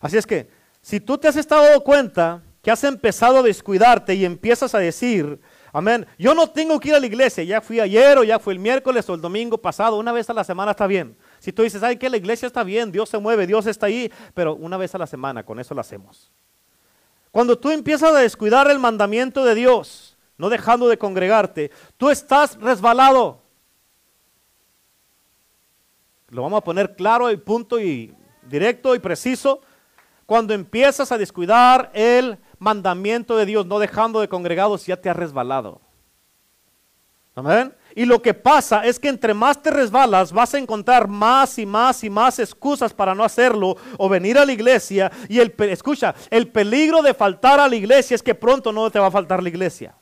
[0.00, 0.48] Así es que,
[0.80, 5.40] si tú te has estado cuenta que has empezado a descuidarte y empiezas a decir,
[5.72, 8.52] amén, yo no tengo que ir a la iglesia, ya fui ayer o ya fue
[8.54, 11.16] el miércoles o el domingo pasado, una vez a la semana está bien.
[11.38, 14.10] Si tú dices, ay, que la iglesia está bien, Dios se mueve, Dios está ahí,
[14.34, 16.32] pero una vez a la semana, con eso lo hacemos.
[17.30, 22.58] Cuando tú empiezas a descuidar el mandamiento de Dios, no dejando de congregarte, tú estás
[22.60, 23.40] resbalado.
[26.28, 29.60] Lo vamos a poner claro y punto y directo y preciso.
[30.26, 35.16] Cuando empiezas a descuidar el mandamiento de Dios, no dejando de congregados, ya te has
[35.16, 35.80] resbalado.
[37.36, 37.74] Amén.
[37.94, 41.66] Y lo que pasa es que entre más te resbalas, vas a encontrar más y
[41.66, 45.12] más y más excusas para no hacerlo o venir a la iglesia.
[45.28, 48.98] Y el, escucha, el peligro de faltar a la iglesia es que pronto no te
[48.98, 49.94] va a faltar la iglesia.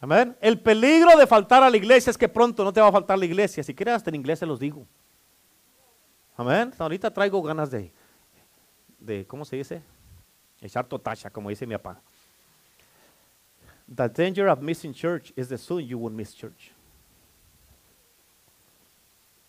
[0.00, 0.36] Amén.
[0.40, 3.18] El peligro de faltar a la iglesia es que pronto no te va a faltar
[3.18, 3.64] la iglesia.
[3.64, 4.86] Si quieres hasta en inglés se los digo.
[6.36, 6.72] Amén.
[6.78, 7.92] Ahorita traigo ganas de,
[9.00, 9.82] de ¿cómo se dice?
[10.60, 12.00] Echar totacha, como dice mi papá.
[13.92, 16.72] The danger of missing church is that soon you will miss church.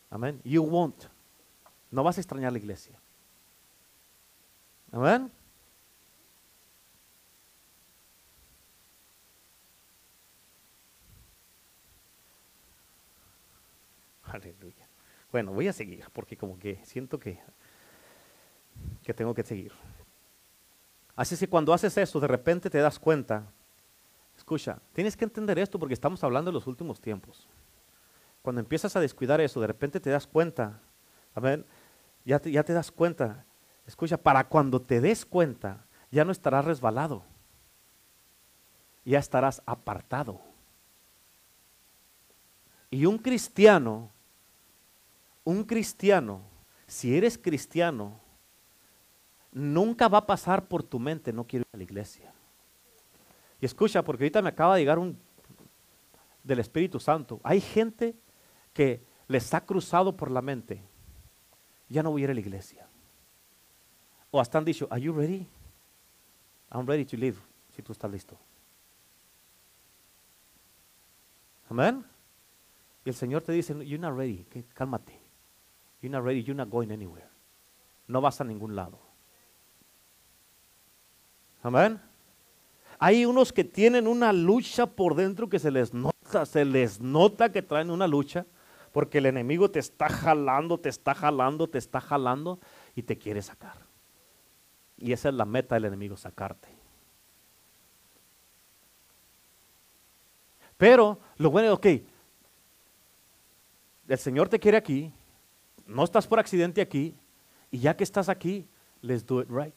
[0.09, 0.41] Amén.
[0.43, 1.05] You won't.
[1.91, 2.95] No vas a extrañar la iglesia.
[4.91, 5.31] Amén.
[14.31, 14.87] Aleluya.
[15.31, 17.39] Bueno, voy a seguir porque como que siento que,
[19.03, 19.71] que tengo que seguir.
[21.15, 23.51] Así que cuando haces eso, de repente te das cuenta
[24.39, 27.45] Escucha, tienes que entender esto porque estamos hablando de los últimos tiempos.
[28.41, 30.79] Cuando empiezas a descuidar eso, de repente te das cuenta,
[31.35, 31.65] a ver,
[32.23, 33.45] ya te, ya te das cuenta.
[33.85, 37.25] Escucha, para cuando te des cuenta, ya no estarás resbalado,
[39.03, 40.39] ya estarás apartado.
[42.89, 44.11] Y un cristiano,
[45.49, 46.41] un cristiano,
[46.85, 48.19] si eres cristiano,
[49.51, 52.31] nunca va a pasar por tu mente, no quiero ir a la iglesia.
[53.59, 55.17] Y escucha, porque ahorita me acaba de llegar un
[56.43, 57.41] del Espíritu Santo.
[57.43, 58.15] Hay gente
[58.73, 60.83] que les ha cruzado por la mente.
[61.89, 62.87] Ya no voy a ir a la iglesia.
[64.31, 65.47] O hasta han dicho, ¿Are you ready?
[66.71, 67.37] I'm ready to leave.
[67.75, 68.37] Si tú estás listo.
[71.69, 72.05] Amén.
[73.03, 74.45] Y el Señor te dice, You're not ready.
[74.73, 75.28] Cálmate.
[76.01, 76.43] You're not ready.
[76.43, 77.27] You're not going anywhere.
[78.07, 78.99] No vas a ningún lado.
[81.61, 82.01] Amén.
[82.97, 87.51] Hay unos que tienen una lucha por dentro que se les nota, se les nota
[87.51, 88.45] que traen una lucha,
[88.91, 92.59] porque el enemigo te está jalando, te está jalando, te está jalando
[92.95, 93.77] y te quiere sacar.
[94.97, 96.67] Y esa es la meta del enemigo, sacarte.
[100.77, 101.85] Pero lo bueno es, ok,
[104.07, 105.13] el Señor te quiere aquí,
[105.89, 107.15] no estás por accidente aquí,
[107.71, 108.67] y ya que estás aquí,
[109.01, 109.75] let's do it right.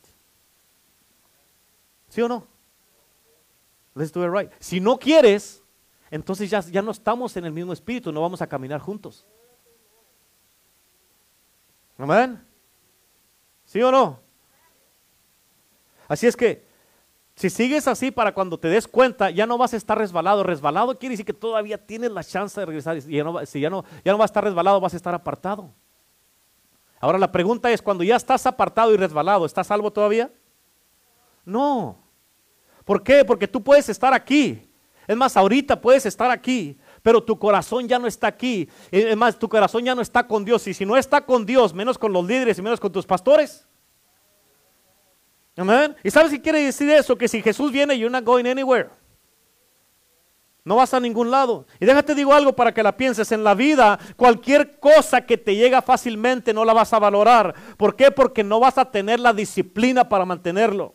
[2.09, 2.47] ¿Sí o no?
[3.95, 4.53] Let's do it right.
[4.59, 5.63] Si no quieres,
[6.11, 9.27] entonces ya, ya no estamos en el mismo espíritu, no vamos a caminar juntos.
[11.99, 12.43] Amén.
[13.65, 14.21] ¿Sí o no?
[16.09, 16.67] Así es que,
[17.35, 20.43] si sigues así para cuando te des cuenta, ya no vas a estar resbalado.
[20.43, 22.99] Resbalado quiere decir que todavía tienes la chance de regresar.
[22.99, 25.15] Y ya no, si ya no, ya no vas a estar resbalado, vas a estar
[25.15, 25.73] apartado.
[27.03, 30.31] Ahora la pregunta es, cuando ya estás apartado y resbalado, ¿estás salvo todavía?
[31.45, 31.99] No.
[32.85, 33.25] ¿Por qué?
[33.25, 34.71] Porque tú puedes estar aquí.
[35.09, 38.69] Es más, ahorita puedes estar aquí, pero tu corazón ya no está aquí.
[38.93, 40.65] Es más, tu corazón ya no está con Dios.
[40.69, 43.67] Y si no está con Dios, menos con los líderes y menos con tus pastores.
[45.57, 45.97] Amén.
[46.05, 47.19] ¿Y sabes qué quiere decir eso?
[47.19, 48.91] Que si Jesús viene, you're not going anywhere.
[50.65, 51.67] No vas a ningún lado.
[51.81, 53.33] Y déjate digo algo para que la pienses.
[53.33, 57.55] En la vida, cualquier cosa que te llega fácilmente no la vas a valorar.
[57.77, 58.11] ¿Por qué?
[58.13, 60.95] Porque no vas a tener la disciplina para mantenerlo.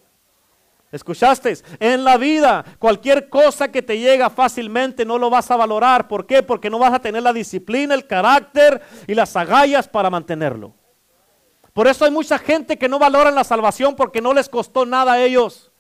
[0.90, 1.58] ¿Escuchaste?
[1.82, 6.08] En la vida, cualquier cosa que te llega fácilmente no lo vas a valorar.
[6.08, 6.44] ¿Por qué?
[6.44, 10.74] Porque no vas a tener la disciplina, el carácter y las agallas para mantenerlo.
[11.74, 15.14] Por eso hay mucha gente que no valora la salvación porque no les costó nada
[15.14, 15.72] a ellos.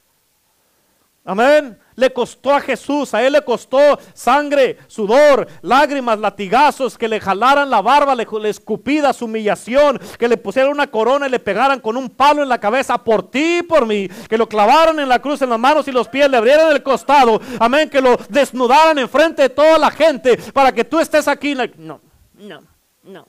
[1.28, 3.80] Amén le costó a Jesús, a él le costó
[4.14, 10.38] sangre, sudor, lágrimas, latigazos, que le jalaran la barba, le, le escupidas, humillación, que le
[10.38, 13.64] pusieran una corona y le pegaran con un palo en la cabeza por ti y
[13.64, 16.38] por mí, que lo clavaran en la cruz en las manos y los pies, le
[16.38, 21.00] abrieran el costado, amén, que lo desnudaran enfrente de toda la gente para que tú
[21.00, 21.56] estés aquí.
[21.56, 22.00] No,
[22.36, 22.62] no,
[23.02, 23.26] no.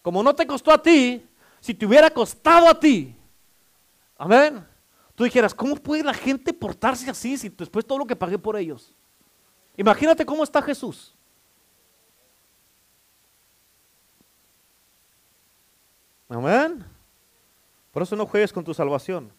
[0.00, 1.22] Como no te costó a ti,
[1.60, 3.14] si te hubiera costado a ti,
[4.16, 4.69] amén
[5.20, 8.56] tú dijeras, ¿cómo puede la gente portarse así si después todo lo que pagué por
[8.56, 8.96] ellos?
[9.76, 11.14] Imagínate cómo está Jesús.
[16.26, 16.82] Amén.
[17.90, 19.30] Por eso no juegues con tu salvación.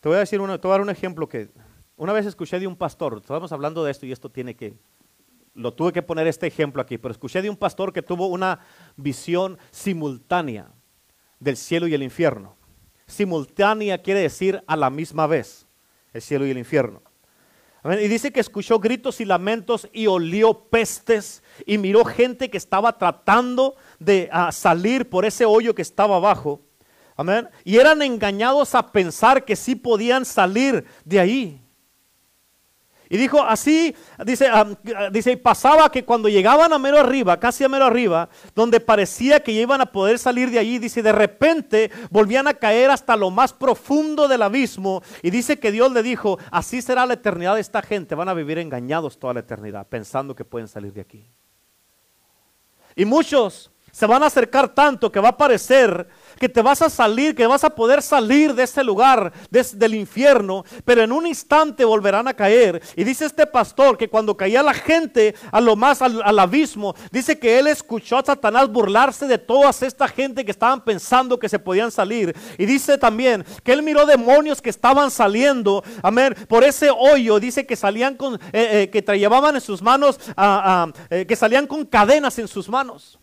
[0.00, 1.48] Te voy a decir una, te voy a dar un ejemplo que
[1.96, 4.74] una vez escuché de un pastor, estábamos hablando de esto y esto tiene que,
[5.54, 8.66] lo tuve que poner este ejemplo aquí, pero escuché de un pastor que tuvo una
[8.96, 10.72] visión simultánea
[11.38, 12.60] del cielo y el infierno.
[13.12, 15.66] Simultánea quiere decir a la misma vez,
[16.12, 17.02] el cielo y el infierno.
[17.84, 22.96] Y dice que escuchó gritos y lamentos y olió pestes y miró gente que estaba
[22.96, 26.60] tratando de ah, salir por ese hoyo que estaba abajo.
[27.16, 27.48] Amén.
[27.64, 31.61] Y eran engañados a pensar que sí podían salir de ahí.
[33.12, 33.94] Y dijo así,
[34.24, 34.66] dice, ah,
[35.12, 39.52] dice, pasaba que cuando llegaban a mero arriba, casi a mero arriba, donde parecía que
[39.52, 43.52] iban a poder salir de allí, dice, de repente volvían a caer hasta lo más
[43.52, 45.02] profundo del abismo.
[45.20, 48.34] Y dice que Dios le dijo, así será la eternidad de esta gente, van a
[48.34, 51.22] vivir engañados toda la eternidad, pensando que pueden salir de aquí.
[52.96, 56.08] Y muchos se van a acercar tanto que va a parecer
[56.40, 60.64] que te vas a salir, que vas a poder salir de ese lugar, del infierno,
[60.84, 62.82] pero en un instante volverán a caer.
[62.96, 67.38] Y dice este pastor que cuando caía la gente a lo más al, abismo, dice
[67.38, 71.58] que él escuchó a Satanás burlarse de toda esta gente que estaban pensando que se
[71.58, 72.34] podían salir.
[72.58, 77.66] Y dice también que él miró demonios que estaban saliendo, amén, por ese hoyo, dice
[77.66, 80.18] que salían con, eh, eh, que llevaban en sus manos,
[81.10, 83.18] eh, que salían con cadenas en sus manos.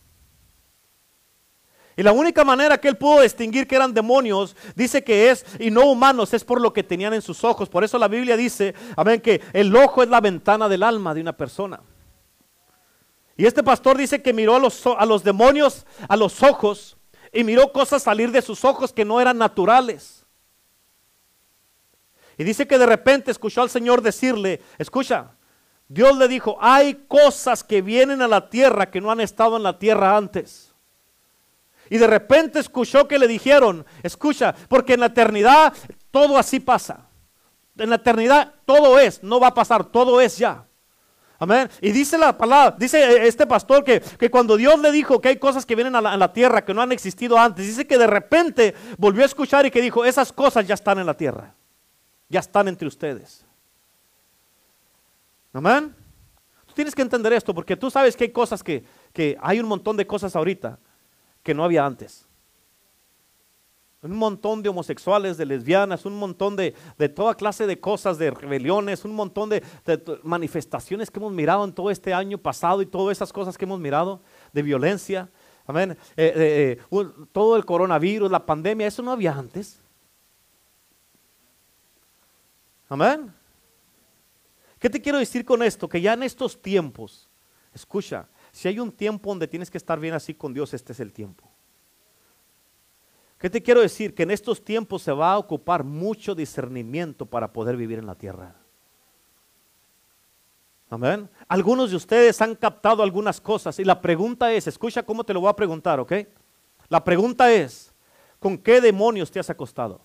[2.00, 5.70] Y la única manera que él pudo distinguir que eran demonios, dice que es, y
[5.70, 7.68] no humanos, es por lo que tenían en sus ojos.
[7.68, 11.20] Por eso la Biblia dice, amén, que el ojo es la ventana del alma de
[11.20, 11.82] una persona.
[13.36, 16.96] Y este pastor dice que miró a los, a los demonios a los ojos
[17.34, 20.26] y miró cosas salir de sus ojos que no eran naturales.
[22.38, 25.32] Y dice que de repente escuchó al Señor decirle, escucha,
[25.90, 29.64] Dios le dijo, hay cosas que vienen a la tierra que no han estado en
[29.64, 30.69] la tierra antes.
[31.90, 35.74] Y de repente escuchó que le dijeron, escucha, porque en la eternidad
[36.12, 37.08] todo así pasa.
[37.78, 40.66] En la eternidad todo es, no va a pasar, todo es ya.
[41.40, 41.70] Amén.
[41.82, 45.66] Y dice la palabra, dice este pastor que, cuando Dios le dijo que hay cosas
[45.66, 48.08] que vienen a la, a la, tierra que no han existido antes, dice que de
[48.08, 51.56] repente volvió a escuchar y que dijo, esas cosas ya están en la tierra,
[52.28, 53.46] ya están entre ustedes.
[55.54, 55.96] Amén.
[56.68, 58.84] Tú tienes que entender esto porque tú sabes que hay cosas que,
[59.14, 60.78] que hay un montón de cosas ahorita
[61.44, 62.28] que no había antes.
[64.02, 66.74] Un montón de homosexuales, de lesbianas, un montón de,
[67.14, 69.62] toda clase de cosas, de rebeliones, un montón de,
[70.24, 73.80] manifestaciones que hemos mirado en todo este año pasado y todas esas cosas que hemos
[73.80, 74.22] mirado,
[74.54, 75.30] de violencia.
[75.68, 75.98] Amén.
[76.16, 79.82] Eh, eh, eh, todo el coronavirus, la pandemia, eso no había antes.
[82.88, 83.34] Amén.
[84.80, 85.90] ¿Qué te quiero decir con esto?
[85.90, 87.30] Que ya en estos tiempos,
[87.74, 88.30] escucha,
[88.60, 91.14] si hay un tiempo donde tienes que estar bien así con Dios, este es el
[91.14, 91.50] tiempo.
[93.38, 94.14] ¿Qué te quiero decir?
[94.14, 98.16] Que en estos tiempos se va a ocupar mucho discernimiento para poder vivir en la
[98.16, 98.54] tierra.
[100.90, 101.30] Amén.
[101.48, 105.40] Algunos de ustedes han captado algunas cosas y la pregunta es, escucha cómo te lo
[105.40, 106.12] voy a preguntar, ¿ok?
[106.90, 107.94] La pregunta es,
[108.42, 110.02] ¿con qué demonios te has acostado?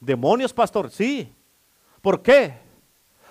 [0.00, 0.90] ¿Demonios, pastor?
[0.90, 1.30] Sí.
[2.00, 2.54] ¿Por qué?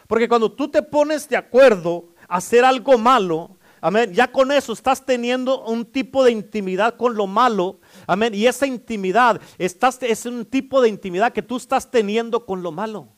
[0.06, 5.06] Porque cuando tú te pones de acuerdo hacer algo malo, amén, ya con eso estás
[5.06, 10.46] teniendo un tipo de intimidad con lo malo, amén, y esa intimidad estás, es un
[10.46, 13.10] tipo de intimidad que tú estás teniendo con lo malo.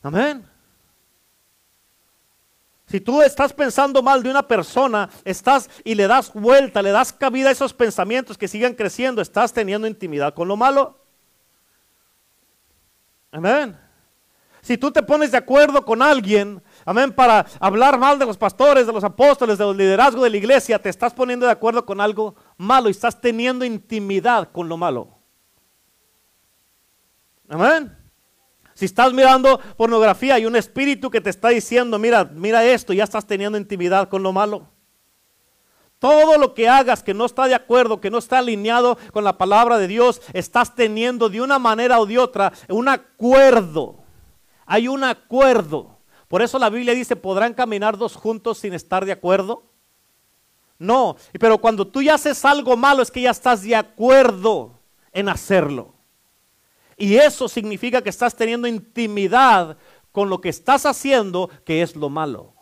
[0.00, 0.48] Amén.
[2.86, 7.12] Si tú estás pensando mal de una persona, estás y le das vuelta, le das
[7.12, 11.00] cabida a esos pensamientos que sigan creciendo, estás teniendo intimidad con lo malo.
[13.32, 13.76] Amén.
[14.60, 18.86] Si tú te pones de acuerdo con alguien, amén, para hablar mal de los pastores,
[18.86, 22.34] de los apóstoles, del liderazgo de la iglesia, te estás poniendo de acuerdo con algo
[22.56, 25.08] malo y estás teniendo intimidad con lo malo.
[27.48, 27.96] Amén.
[28.74, 33.04] Si estás mirando pornografía y un espíritu que te está diciendo, mira, mira esto, ya
[33.04, 34.68] estás teniendo intimidad con lo malo.
[35.98, 39.38] Todo lo que hagas que no está de acuerdo, que no está alineado con la
[39.38, 44.02] palabra de Dios, estás teniendo de una manera o de otra un acuerdo.
[44.66, 45.91] Hay un acuerdo.
[46.32, 49.64] Por eso la Biblia dice, ¿podrán caminar dos juntos sin estar de acuerdo?
[50.78, 54.80] No, pero cuando tú ya haces algo malo es que ya estás de acuerdo
[55.12, 55.92] en hacerlo.
[56.96, 59.76] Y eso significa que estás teniendo intimidad
[60.10, 62.54] con lo que estás haciendo, que es lo malo.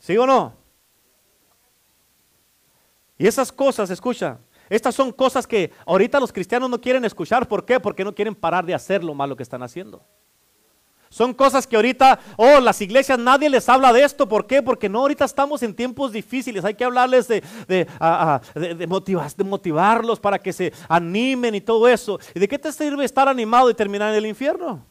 [0.00, 0.54] ¿Sí o no?
[3.16, 7.46] Y esas cosas, escucha, estas son cosas que ahorita los cristianos no quieren escuchar.
[7.46, 7.78] ¿Por qué?
[7.78, 10.04] Porque no quieren parar de hacer lo malo que están haciendo.
[11.10, 14.28] Son cosas que ahorita, oh, las iglesias nadie les habla de esto.
[14.28, 14.62] ¿Por qué?
[14.62, 16.64] Porque no, ahorita estamos en tiempos difíciles.
[16.64, 17.86] Hay que hablarles de, de,
[18.54, 22.20] de, motivarlos para que se animen y todo eso.
[22.34, 24.84] ¿Y de qué te sirve estar animado y terminar en el infierno?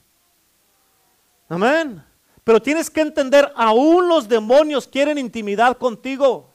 [1.50, 2.04] Amén.
[2.44, 6.54] Pero tienes que entender, aún los demonios quieren intimidad contigo.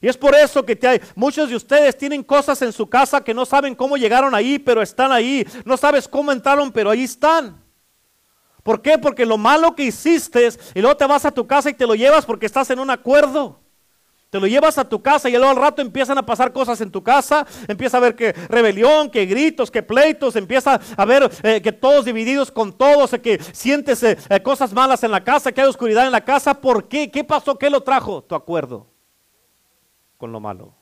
[0.00, 3.32] Y es por eso que hay, muchos de ustedes tienen cosas en su casa que
[3.32, 5.46] no saben cómo llegaron ahí, pero están ahí.
[5.64, 7.61] No sabes cómo entraron, pero ahí están.
[8.62, 8.96] ¿Por qué?
[8.98, 11.94] Porque lo malo que hiciste y luego te vas a tu casa y te lo
[11.94, 13.60] llevas porque estás en un acuerdo.
[14.30, 16.90] Te lo llevas a tu casa y luego al rato empiezan a pasar cosas en
[16.90, 21.60] tu casa, empieza a ver que rebelión, que gritos, que pleitos, empieza a ver eh,
[21.60, 25.60] que todos divididos con todos, que sientes eh, eh, cosas malas en la casa, que
[25.60, 26.54] hay oscuridad en la casa.
[26.54, 27.10] ¿Por qué?
[27.10, 27.58] ¿Qué pasó?
[27.58, 28.22] ¿Qué lo trajo?
[28.22, 28.86] Tu acuerdo
[30.16, 30.72] con lo malo.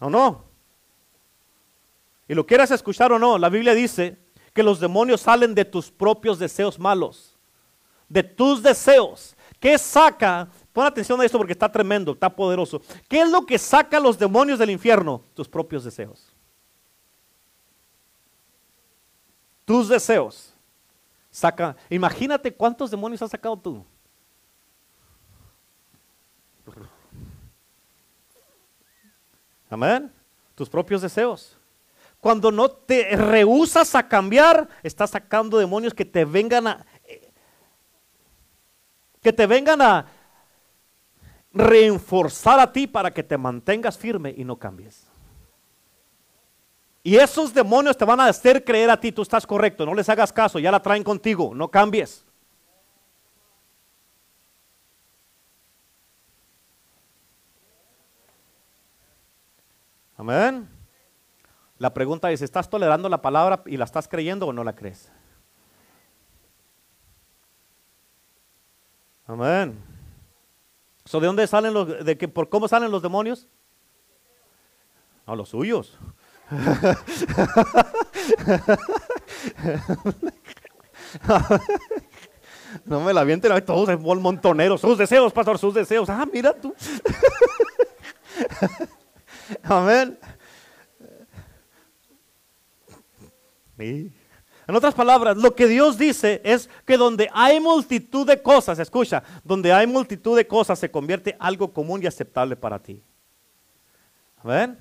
[0.00, 0.46] ¿O no?
[2.26, 4.23] Y lo quieras escuchar o no, la Biblia dice
[4.54, 7.36] que los demonios salen de tus propios deseos malos,
[8.08, 9.36] de tus deseos.
[9.60, 12.82] ¿Qué saca Pon atención a esto porque está tremendo, está poderoso.
[13.08, 15.22] ¿Qué es lo que saca a los demonios del infierno?
[15.32, 16.32] Tus propios deseos.
[19.64, 20.52] Tus deseos.
[21.30, 23.84] Saca, imagínate cuántos demonios has sacado tú.
[29.70, 30.12] Amén.
[30.56, 31.56] Tus propios deseos.
[32.24, 36.86] Cuando no te rehusas a cambiar, estás sacando demonios que te vengan a
[39.20, 40.06] que te vengan a
[41.52, 45.06] reforzar a ti para que te mantengas firme y no cambies.
[47.02, 50.08] Y esos demonios te van a hacer creer a ti, tú estás correcto, no les
[50.08, 52.24] hagas caso, ya la traen contigo, no cambies.
[60.16, 60.73] Amén.
[61.78, 65.10] La pregunta es, ¿estás tolerando la palabra y la estás creyendo o no la crees?
[69.26, 69.76] Amén.
[71.10, 73.46] ¿De dónde salen los, de que, por cómo salen los demonios?
[75.26, 75.98] A los suyos.
[82.84, 86.08] no me la avienten, todos en montoneros, sus deseos, pastor, sus deseos.
[86.10, 86.74] Ah, mira tú.
[89.62, 90.18] Amén.
[93.78, 99.22] En otras palabras, lo que Dios dice es que donde hay multitud de cosas, escucha,
[99.42, 103.02] donde hay multitud de cosas se convierte algo común y aceptable para ti.
[104.42, 104.78] ¿Ven?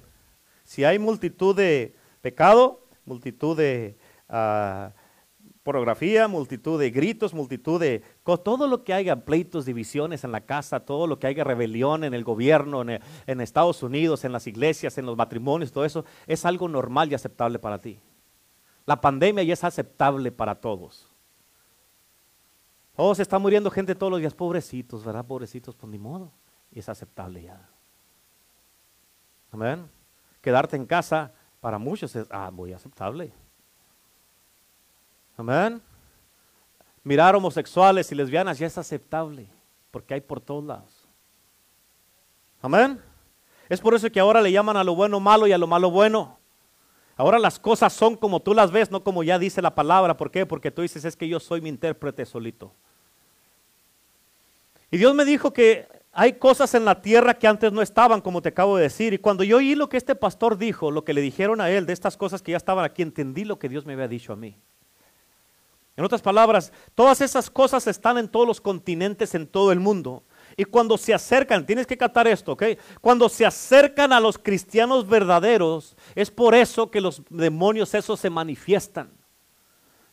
[0.64, 3.98] Si hay multitud de pecado, multitud de
[4.30, 4.90] uh,
[5.64, 8.04] pornografía, multitud de gritos, multitud de
[8.44, 12.14] todo lo que haya pleitos, divisiones en la casa, todo lo que haya rebelión en
[12.14, 16.68] el gobierno, en Estados Unidos, en las iglesias, en los matrimonios, todo eso es algo
[16.68, 18.00] normal y aceptable para ti.
[18.86, 21.10] La pandemia ya es aceptable para todos.
[22.96, 25.26] Oh, se está muriendo gente todos los días, pobrecitos, ¿verdad?
[25.26, 26.32] Pobrecitos, pues ni modo.
[26.72, 27.70] Y es aceptable ya.
[29.52, 29.90] Amén.
[30.42, 31.32] Quedarte en casa
[31.62, 33.32] para muchos es ah, muy aceptable.
[35.38, 35.82] Amén.
[37.04, 39.50] Mirar homosexuales y lesbianas ya es aceptable,
[39.92, 41.08] porque hay por todos lados.
[42.62, 43.02] Amén.
[43.70, 45.90] Es por eso que ahora le llaman a lo bueno malo y a lo malo
[45.90, 46.38] bueno.
[47.16, 50.18] Ahora las cosas son como tú las ves, no como ya dice la palabra.
[50.18, 50.46] ¿Por qué?
[50.46, 52.74] Porque tú dices, es que yo soy mi intérprete solito.
[54.90, 58.42] Y Dios me dijo que hay cosas en la tierra que antes no estaban, como
[58.42, 59.14] te acabo de decir.
[59.14, 61.86] Y cuando yo oí lo que este pastor dijo, lo que le dijeron a él
[61.86, 64.36] de estas cosas que ya estaban aquí, entendí lo que Dios me había dicho a
[64.36, 64.56] mí.
[65.96, 70.24] En otras palabras, todas esas cosas están en todos los continentes, en todo el mundo.
[70.58, 72.64] Y cuando se acercan, tienes que captar esto, ¿ok?
[73.02, 78.30] Cuando se acercan a los cristianos verdaderos, es por eso que los demonios esos se
[78.30, 79.12] manifiestan.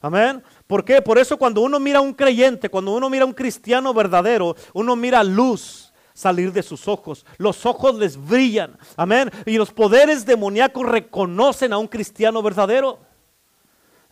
[0.01, 0.43] Amén.
[0.67, 1.03] ¿Por qué?
[1.03, 4.57] Por eso cuando uno mira a un creyente, cuando uno mira a un cristiano verdadero,
[4.73, 7.27] uno mira luz salir de sus ojos.
[7.37, 8.79] Los ojos les brillan.
[8.97, 9.31] Amén.
[9.45, 12.99] Y los poderes demoníacos reconocen a un cristiano verdadero.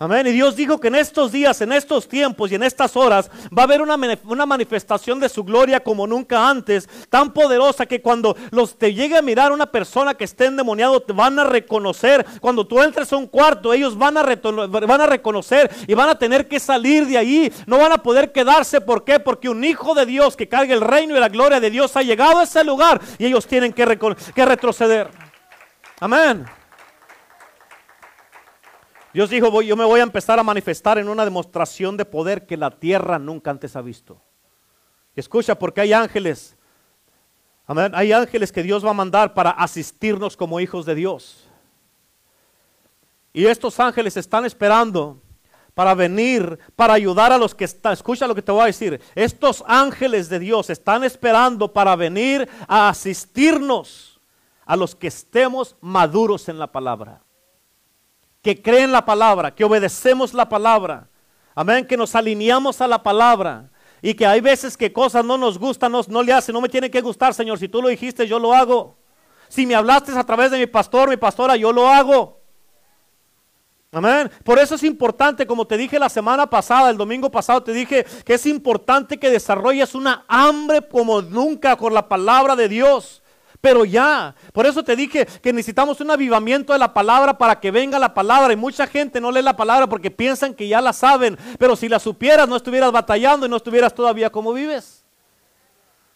[0.01, 0.29] Amén.
[0.29, 3.63] Y Dios dijo que en estos días, en estos tiempos y en estas horas va
[3.63, 3.97] a haber una,
[4.27, 9.19] una, manifestación de su gloria como nunca antes, tan poderosa que cuando los te llegue
[9.19, 12.25] a mirar una persona que esté endemoniado, te van a reconocer.
[12.41, 16.17] Cuando tú entres a un cuarto, ellos van a, van a reconocer y van a
[16.17, 17.53] tener que salir de ahí.
[17.67, 18.81] No van a poder quedarse.
[18.81, 19.19] ¿Por qué?
[19.19, 22.03] Porque un hijo de Dios que cargue el reino y la gloria de Dios ha
[22.03, 23.99] llegado a ese lugar y ellos tienen que,
[24.33, 25.09] que retroceder.
[25.99, 26.47] Amén.
[29.13, 32.57] Dios dijo, yo me voy a empezar a manifestar en una demostración de poder que
[32.57, 34.21] la tierra nunca antes ha visto.
[35.17, 36.57] Escucha, porque hay ángeles,
[37.67, 41.49] hay ángeles que Dios va a mandar para asistirnos como hijos de Dios.
[43.33, 45.23] Y estos ángeles están esperando
[45.75, 47.93] para venir, para ayudar a los que están.
[47.95, 49.01] Escucha lo que te voy a decir.
[49.15, 54.21] Estos ángeles de Dios están esperando para venir a asistirnos
[54.67, 57.23] a los que estemos maduros en la palabra
[58.43, 61.09] que creen la palabra, que obedecemos la palabra.
[61.55, 63.71] Amén, que nos alineamos a la palabra.
[64.01, 66.69] Y que hay veces que cosas no nos gustan, no, no le hacen, no me
[66.69, 67.59] tiene que gustar, Señor.
[67.59, 68.97] Si tú lo dijiste, yo lo hago.
[69.49, 72.39] Si me hablaste a través de mi pastor, mi pastora, yo lo hago.
[73.91, 74.31] Amén.
[74.45, 78.05] Por eso es importante, como te dije la semana pasada, el domingo pasado, te dije
[78.25, 83.23] que es importante que desarrolles una hambre como nunca con la palabra de Dios.
[83.61, 87.71] Pero ya, por eso te dije que necesitamos un avivamiento de la palabra para que
[87.71, 88.53] venga la palabra.
[88.53, 91.37] Y mucha gente no lee la palabra porque piensan que ya la saben.
[91.59, 95.05] Pero si la supieras, no estuvieras batallando y no estuvieras todavía como vives.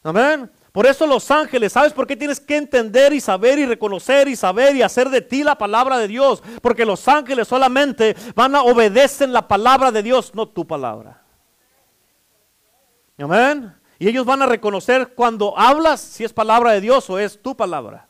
[0.04, 0.50] Amén.
[0.72, 4.36] Por eso los ángeles, ¿sabes por qué tienes que entender y saber y reconocer y
[4.36, 6.42] saber y hacer de ti la palabra de Dios?
[6.62, 11.22] Porque los ángeles solamente van a obedecer la palabra de Dios, no tu palabra.
[13.18, 13.74] Amén.
[14.02, 17.56] Y ellos van a reconocer cuando hablas si es palabra de Dios o es tu
[17.56, 18.08] palabra.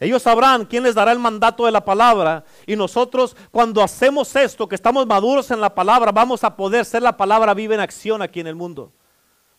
[0.00, 2.44] Ellos sabrán quién les dará el mandato de la palabra.
[2.66, 7.02] Y nosotros cuando hacemos esto, que estamos maduros en la palabra, vamos a poder ser
[7.02, 8.92] la palabra viva en acción aquí en el mundo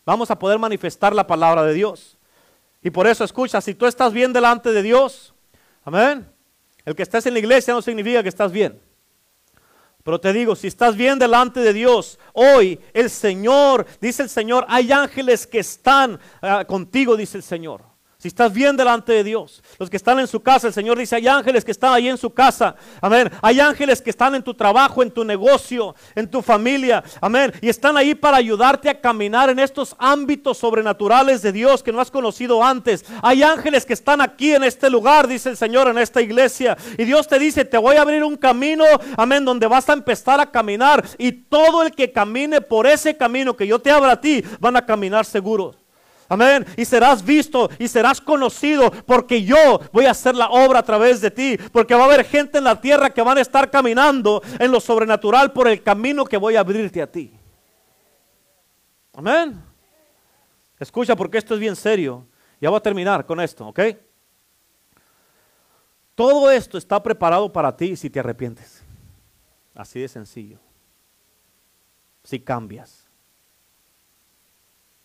[0.08, 2.18] vamos a poder manifestar la palabra de Dios.
[2.82, 5.34] Y por eso escucha, si tú estás bien delante de Dios,
[5.84, 6.26] amén,
[6.86, 8.80] el que estés en la iglesia no significa que estás bien.
[10.08, 14.66] Pero te digo, si estás bien delante de Dios, hoy el Señor, dice el Señor,
[14.70, 17.82] hay ángeles que están ah, contigo, dice el Señor.
[18.28, 21.16] Si estás bien delante de Dios, los que están en su casa, el Señor dice,
[21.16, 23.32] hay ángeles que están ahí en su casa, amén.
[23.42, 27.54] Hay ángeles que están en tu trabajo, en tu negocio, en tu familia, amén.
[27.62, 32.02] Y están ahí para ayudarte a caminar en estos ámbitos sobrenaturales de Dios que no
[32.02, 33.06] has conocido antes.
[33.22, 36.78] Hay ángeles que están aquí en este lugar, dice el Señor, en esta iglesia.
[36.98, 38.84] Y Dios te dice, te voy a abrir un camino,
[39.16, 41.02] amén, donde vas a empezar a caminar.
[41.18, 44.76] Y todo el que camine por ese camino que yo te abra a ti, van
[44.76, 45.87] a caminar seguros.
[46.30, 46.66] Amén.
[46.76, 51.22] Y serás visto y serás conocido porque yo voy a hacer la obra a través
[51.22, 51.58] de ti.
[51.72, 54.80] Porque va a haber gente en la tierra que van a estar caminando en lo
[54.80, 57.32] sobrenatural por el camino que voy a abrirte a ti.
[59.14, 59.62] Amén.
[60.80, 62.26] Escucha porque esto es bien serio.
[62.60, 63.80] Ya voy a terminar con esto, ¿ok?
[66.14, 68.84] Todo esto está preparado para ti si te arrepientes.
[69.76, 70.60] Así de sencillo.
[72.24, 73.07] Si cambias.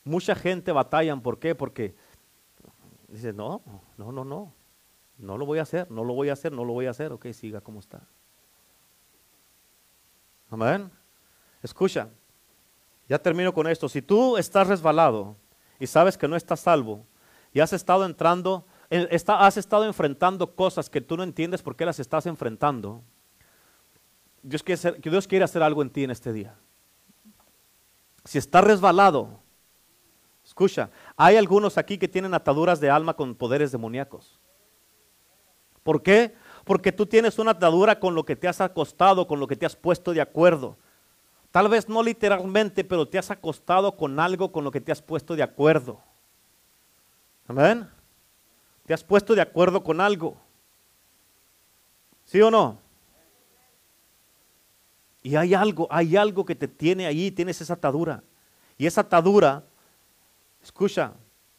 [0.04, 1.54] Mucha gente batallan, ¿por qué?
[1.54, 1.94] Porque
[3.08, 3.62] dice, no,
[3.96, 4.52] no, no, no,
[5.18, 7.12] no lo voy a hacer, no lo voy a hacer, no lo voy a hacer,
[7.12, 8.02] ok, siga como está.
[10.50, 10.90] Amén.
[11.62, 12.08] Escucha,
[13.08, 13.88] ya termino con esto.
[13.88, 15.36] Si tú estás resbalado
[15.78, 17.06] y sabes que no estás salvo
[17.52, 18.66] y has estado entrando,
[19.28, 23.02] has estado enfrentando cosas que tú no entiendes por qué las estás enfrentando,
[24.42, 26.56] Dios quiere, hacer, Dios quiere hacer algo en ti en este día.
[28.24, 29.40] Si estás resbalado,
[30.52, 34.38] Escucha, hay algunos aquí que tienen ataduras de alma con poderes demoníacos.
[35.82, 36.34] ¿Por qué?
[36.66, 39.64] Porque tú tienes una atadura con lo que te has acostado, con lo que te
[39.64, 40.76] has puesto de acuerdo.
[41.52, 45.00] Tal vez no literalmente, pero te has acostado con algo con lo que te has
[45.00, 46.02] puesto de acuerdo.
[47.48, 47.88] Amén.
[48.84, 50.36] Te has puesto de acuerdo con algo.
[52.26, 52.76] ¿Sí o no?
[55.22, 58.22] Y hay algo, hay algo que te tiene ahí, tienes esa atadura.
[58.76, 59.64] Y esa atadura
[60.62, 61.14] Escucha,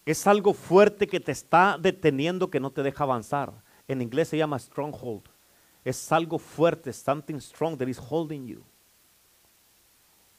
[0.06, 3.54] es algo fuerte que te está deteniendo que no te deja avanzar.
[3.88, 5.24] En inglés se llama stronghold.
[5.84, 8.64] Es algo fuerte, something strong that is holding you.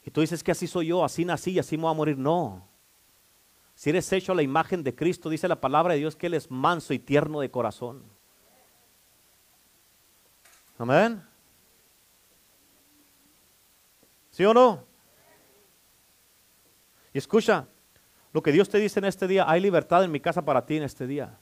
[0.03, 2.17] Y tú dices que así soy yo, así nací y así me voy a morir.
[2.17, 2.67] No.
[3.75, 6.35] Si eres hecho a la imagen de Cristo, dice la palabra de Dios que Él
[6.35, 8.03] es manso y tierno de corazón.
[10.77, 11.23] Amén.
[14.31, 14.83] ¿Sí o no?
[17.13, 17.67] Y escucha,
[18.35, 20.75] lo que Dios te dice en este día, hay libertad en mi casa para ti
[20.75, 21.37] en este día.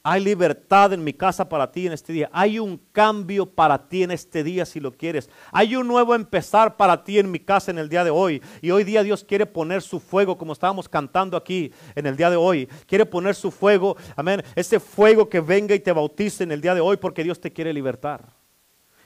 [0.00, 2.30] Hay libertad en mi casa para ti en este día.
[2.32, 5.28] Hay un cambio para ti en este día si lo quieres.
[5.50, 8.40] Hay un nuevo empezar para ti en mi casa en el día de hoy.
[8.62, 12.30] Y hoy día Dios quiere poner su fuego, como estábamos cantando aquí en el día
[12.30, 12.68] de hoy.
[12.86, 14.40] Quiere poner su fuego, amén.
[14.54, 17.52] Ese fuego que venga y te bautice en el día de hoy porque Dios te
[17.52, 18.24] quiere libertar.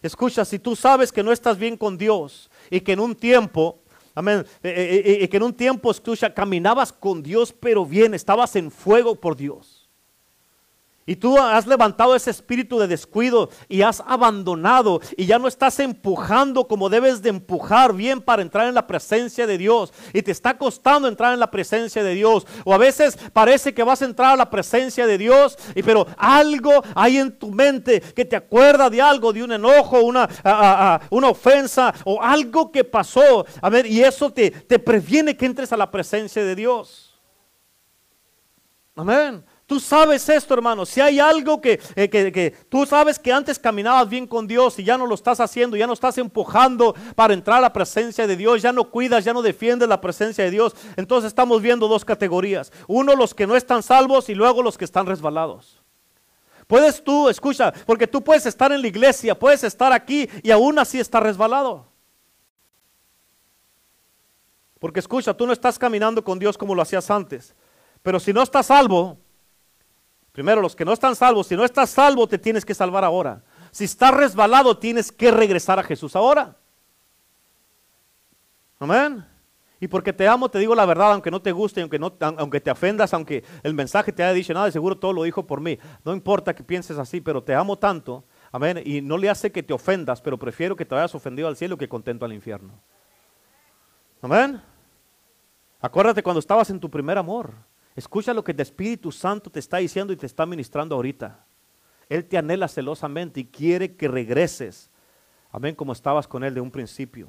[0.03, 3.81] Escucha, si tú sabes que no estás bien con Dios y que en un tiempo
[4.19, 4.45] Amén.
[4.65, 8.57] Y eh, eh, eh, que en un tiempo, escucha, caminabas con Dios, pero bien, estabas
[8.57, 9.78] en fuego por Dios.
[11.09, 15.81] Y tú has levantado ese espíritu de descuido y has abandonado y ya no estás
[15.81, 19.91] empujando como debes de empujar bien para entrar en la presencia de Dios.
[20.13, 22.47] Y te está costando entrar en la presencia de Dios.
[22.63, 26.07] O a veces parece que vas a entrar a la presencia de Dios, y, pero
[26.19, 30.29] algo hay en tu mente que te acuerda de algo, de un enojo, una,
[31.09, 33.47] una ofensa o algo que pasó.
[33.63, 37.19] A ver, y eso te, te previene que entres a la presencia de Dios.
[38.95, 39.43] Amén.
[39.69, 40.87] Tú sabes esto, hermano.
[40.87, 44.83] Si hay algo eh, que, que, tú sabes que antes caminabas bien con Dios y
[44.83, 48.35] ya no lo estás haciendo, ya no estás empujando para entrar a la presencia de
[48.35, 52.03] Dios, ya no cuidas, ya no defiendes la presencia de Dios, entonces estamos viendo dos
[52.03, 52.73] categorías.
[52.87, 55.83] Uno, los que no están salvos y luego los que están resbalados.
[56.67, 60.79] Puedes tú, escucha, porque tú puedes estar en la iglesia, puedes estar aquí y aún
[60.79, 61.85] así estar resbalado.
[64.79, 67.55] Porque escucha, tú no estás caminando con Dios como lo hacías antes.
[68.03, 69.19] Pero si no estás salvo,
[70.39, 73.43] primero los que no están salvos, si no estás salvo te tienes que salvar ahora.
[73.73, 76.57] Si estás resbalado tienes que regresar a Jesús ahora.
[78.79, 79.27] Amén.
[79.81, 82.61] Y porque te amo, te digo la verdad, aunque no te guste, aunque, no, aunque
[82.61, 85.61] te ofendas, aunque el mensaje te haya dicho nada, de seguro todo lo dijo por
[85.61, 85.77] mí.
[86.05, 89.65] No importa que pienses así, pero te amo tanto, amén, y no le hace que
[89.65, 92.75] te ofendas, pero prefiero que te hayas ofendido al cielo que contento al infierno.
[94.23, 94.63] Amén.
[95.81, 97.53] Acuérdate cuando estabas en tu primer amor.
[97.99, 101.45] Escucha lo que el Espíritu Santo te está diciendo y te está ministrando ahorita.
[102.09, 104.89] Él te anhela celosamente y quiere que regreses.
[105.51, 107.29] Amén, como estabas con Él de un principio.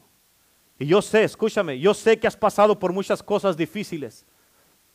[0.77, 4.27] Y yo sé, escúchame, yo sé que has pasado por muchas cosas difíciles,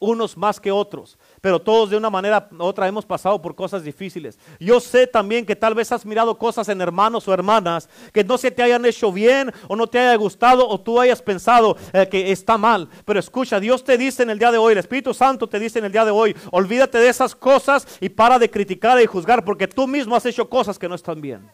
[0.04, 3.82] unos más que otros, pero todos de una manera u otra hemos pasado por cosas
[3.82, 4.38] difíciles.
[4.60, 8.38] Yo sé también que tal vez has mirado cosas en hermanos o hermanas que no
[8.38, 12.08] se te hayan hecho bien o no te haya gustado o tú hayas pensado eh,
[12.08, 12.88] que está mal.
[13.04, 15.78] Pero escucha, Dios te dice en el día de hoy, el Espíritu Santo te dice
[15.78, 19.44] en el día de hoy, olvídate de esas cosas y para de criticar y juzgar
[19.44, 21.50] porque tú mismo has hecho cosas que no están bien.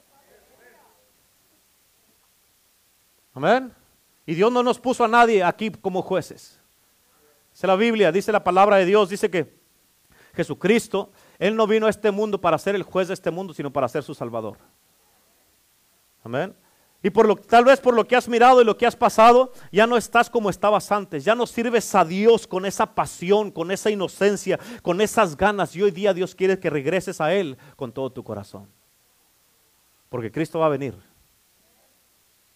[3.34, 3.72] Amén.
[4.26, 6.59] Y Dios no nos puso a nadie aquí como jueces.
[7.60, 9.54] Dice la Biblia, dice la palabra de Dios, dice que
[10.32, 13.70] Jesucristo, Él no vino a este mundo para ser el juez de este mundo, sino
[13.70, 14.56] para ser su salvador.
[16.24, 16.56] Amén.
[17.02, 19.52] Y por lo, tal vez por lo que has mirado y lo que has pasado,
[19.70, 21.22] ya no estás como estabas antes.
[21.22, 25.76] Ya no sirves a Dios con esa pasión, con esa inocencia, con esas ganas.
[25.76, 28.70] Y hoy día Dios quiere que regreses a Él con todo tu corazón.
[30.08, 30.94] Porque Cristo va a venir.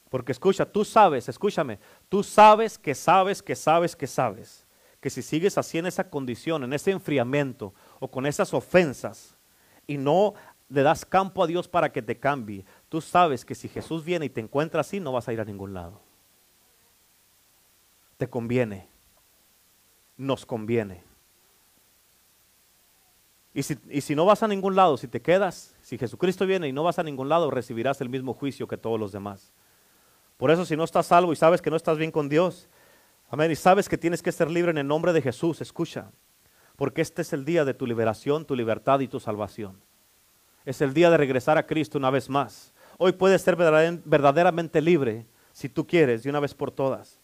[0.08, 1.78] Porque escucha, tú sabes, escúchame,
[2.08, 4.63] tú sabes que sabes que sabes que sabes
[5.04, 9.36] que si sigues así en esa condición, en ese enfriamiento o con esas ofensas
[9.86, 10.32] y no
[10.70, 14.24] le das campo a Dios para que te cambie, tú sabes que si Jesús viene
[14.24, 16.00] y te encuentra así, no vas a ir a ningún lado.
[18.16, 18.88] Te conviene,
[20.16, 21.04] nos conviene.
[23.52, 26.66] Y si, y si no vas a ningún lado, si te quedas, si Jesucristo viene
[26.66, 29.52] y no vas a ningún lado, recibirás el mismo juicio que todos los demás.
[30.38, 32.70] Por eso si no estás salvo y sabes que no estás bien con Dios,
[33.34, 36.12] amén, y sabes que tienes que ser libre en el nombre de Jesús, escucha,
[36.76, 39.82] porque este es el día de tu liberación, tu libertad y tu salvación.
[40.64, 42.72] Es el día de regresar a Cristo una vez más.
[42.96, 47.18] Hoy puedes ser verdaderamente libre si tú quieres, de una vez por todas.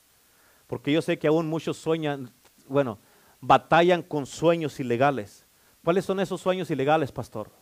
[0.67, 2.33] Porque yo sé que aún muchos sueñan,
[2.67, 2.99] bueno,
[3.41, 5.47] batallan con sueños ilegales.
[5.85, 7.53] ¿Cuáles son esos sueños ilegales, pastor?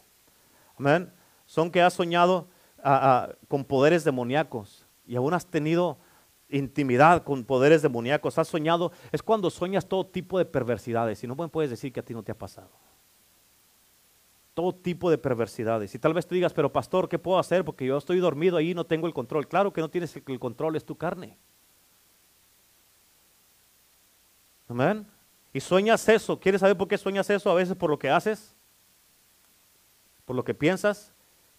[0.78, 1.12] Amén.
[1.44, 2.48] Son que has soñado
[2.82, 5.98] ah, ah, con poderes demoníacos, y aún has tenido
[6.48, 11.36] intimidad con poderes demoníacos, has soñado, es cuando sueñas todo tipo de perversidades y no
[11.36, 12.70] puedes decir que a ti no te ha pasado.
[14.54, 15.94] Todo tipo de perversidades.
[15.94, 17.64] Y tal vez tú digas, pero pastor, ¿qué puedo hacer?
[17.64, 19.46] Porque yo estoy dormido ahí y no tengo el control.
[19.46, 21.36] Claro que no tienes el control, es tu carne.
[24.66, 25.06] Amén.
[25.52, 26.38] Y sueñas eso.
[26.40, 27.50] ¿Quieres saber por qué sueñas eso?
[27.50, 28.54] A veces por lo que haces,
[30.24, 31.14] por lo que piensas,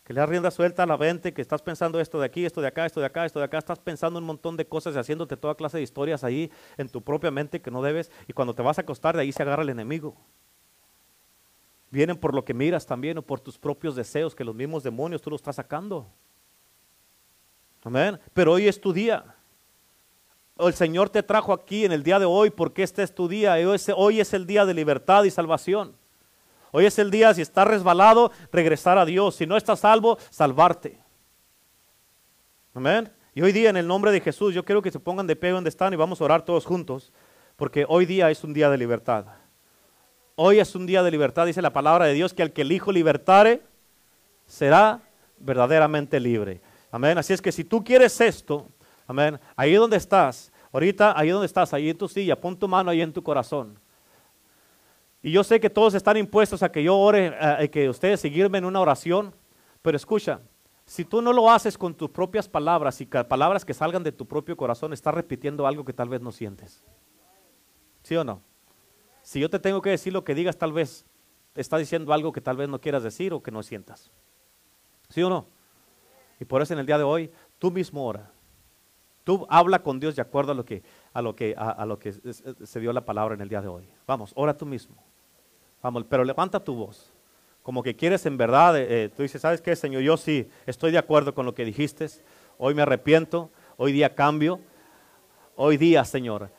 [0.09, 2.61] que le das rienda suelta a la mente, que estás pensando esto de aquí, esto
[2.61, 4.97] de acá, esto de acá, esto de acá, estás pensando un montón de cosas y
[4.97, 8.55] haciéndote toda clase de historias ahí en tu propia mente que no debes, y cuando
[8.55, 10.15] te vas a acostar de ahí se agarra el enemigo.
[11.91, 15.21] Vienen por lo que miras también o por tus propios deseos, que los mismos demonios
[15.21, 16.07] tú los estás sacando.
[17.83, 18.19] Amén.
[18.33, 19.35] Pero hoy es tu día.
[20.57, 23.57] El Señor te trajo aquí en el día de hoy porque este es tu día.
[23.95, 25.95] Hoy es el día de libertad y salvación.
[26.71, 29.35] Hoy es el día, si estás resbalado, regresar a Dios.
[29.35, 30.99] Si no estás salvo, salvarte.
[32.73, 33.11] Amén.
[33.33, 35.51] Y hoy día, en el nombre de Jesús, yo quiero que se pongan de pie
[35.51, 37.11] donde están y vamos a orar todos juntos,
[37.55, 39.25] porque hoy día es un día de libertad.
[40.35, 42.71] Hoy es un día de libertad, dice la palabra de Dios, que al que el
[42.71, 43.61] Hijo libertare,
[44.45, 45.01] será
[45.37, 46.61] verdaderamente libre.
[46.91, 47.17] Amén.
[47.17, 48.67] Así es que si tú quieres esto,
[49.07, 52.91] amén, ahí donde estás, ahorita, ahí donde estás, ahí en tu silla, pon tu mano
[52.91, 53.79] ahí en tu corazón.
[55.21, 58.57] Y yo sé que todos están impuestos a que yo ore, a que ustedes seguirme
[58.57, 59.35] en una oración,
[59.81, 60.41] pero escucha,
[60.85, 64.27] si tú no lo haces con tus propias palabras y palabras que salgan de tu
[64.27, 66.83] propio corazón, estás repitiendo algo que tal vez no sientes.
[68.01, 68.41] ¿Sí o no?
[69.21, 71.05] Si yo te tengo que decir lo que digas, tal vez
[71.53, 74.11] estás diciendo algo que tal vez no quieras decir o que no sientas.
[75.09, 75.47] ¿Sí o no?
[76.39, 77.29] Y por eso en el día de hoy,
[77.59, 78.31] tú mismo ora.
[79.23, 80.81] Tú habla con Dios de acuerdo a lo que,
[81.13, 83.87] a lo que, a lo que se dio la palabra en el día de hoy.
[84.07, 84.95] Vamos, ora tú mismo.
[85.81, 87.11] Vamos, pero levanta tu voz.
[87.63, 90.01] Como que quieres en verdad, eh, eh, tú dices, ¿sabes qué, Señor?
[90.01, 92.07] Yo sí estoy de acuerdo con lo que dijiste.
[92.57, 94.59] Hoy me arrepiento, hoy día cambio.
[95.61, 96.49] Hoy día, Señor,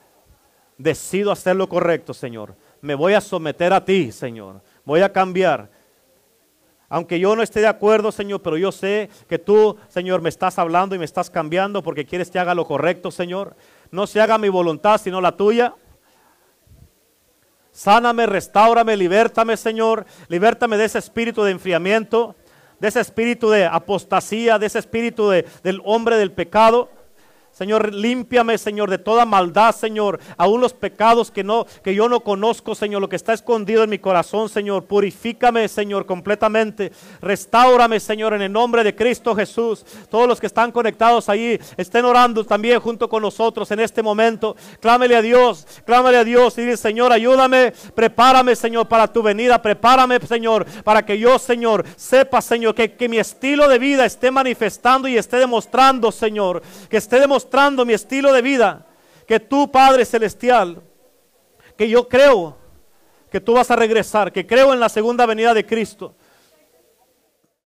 [0.77, 2.55] decido hacer lo correcto, Señor.
[2.83, 4.61] Me voy a someter a ti, Señor.
[4.85, 5.71] Voy a cambiar.
[6.87, 10.59] Aunque yo no esté de acuerdo, Señor, pero yo sé que tú, Señor, me estás
[10.59, 13.57] hablando y me estás cambiando porque quieres que haga lo correcto, Señor.
[13.91, 15.75] No se haga mi voluntad, sino la tuya.
[17.73, 20.07] Sáname, restaurame, libértame, Señor.
[20.29, 22.37] Libértame de ese espíritu de enfriamiento,
[22.79, 26.91] de ese espíritu de apostasía, de ese espíritu de, del hombre del pecado.
[27.61, 32.21] Señor, límpiame, Señor, de toda maldad, Señor, aún los pecados que no que yo no
[32.21, 36.91] conozco, Señor, lo que está escondido en mi corazón, Señor, purifícame, Señor, completamente.
[37.21, 39.85] Restáurame, Señor, en el nombre de Cristo Jesús.
[40.09, 44.57] Todos los que están conectados ahí estén orando también junto con nosotros en este momento.
[44.81, 49.61] Clámele a Dios, clámele a Dios y dice, Señor, ayúdame, prepárame, Señor, para tu venida,
[49.61, 54.31] prepárame, Señor, para que yo, Señor, sepa, Señor, que, que mi estilo de vida esté
[54.31, 57.50] manifestando y esté demostrando, Señor, que esté demostrando
[57.85, 58.87] mi estilo de vida,
[59.27, 60.83] que tú, Padre Celestial,
[61.77, 62.57] que yo creo
[63.31, 66.15] que tú vas a regresar, que creo en la segunda venida de Cristo,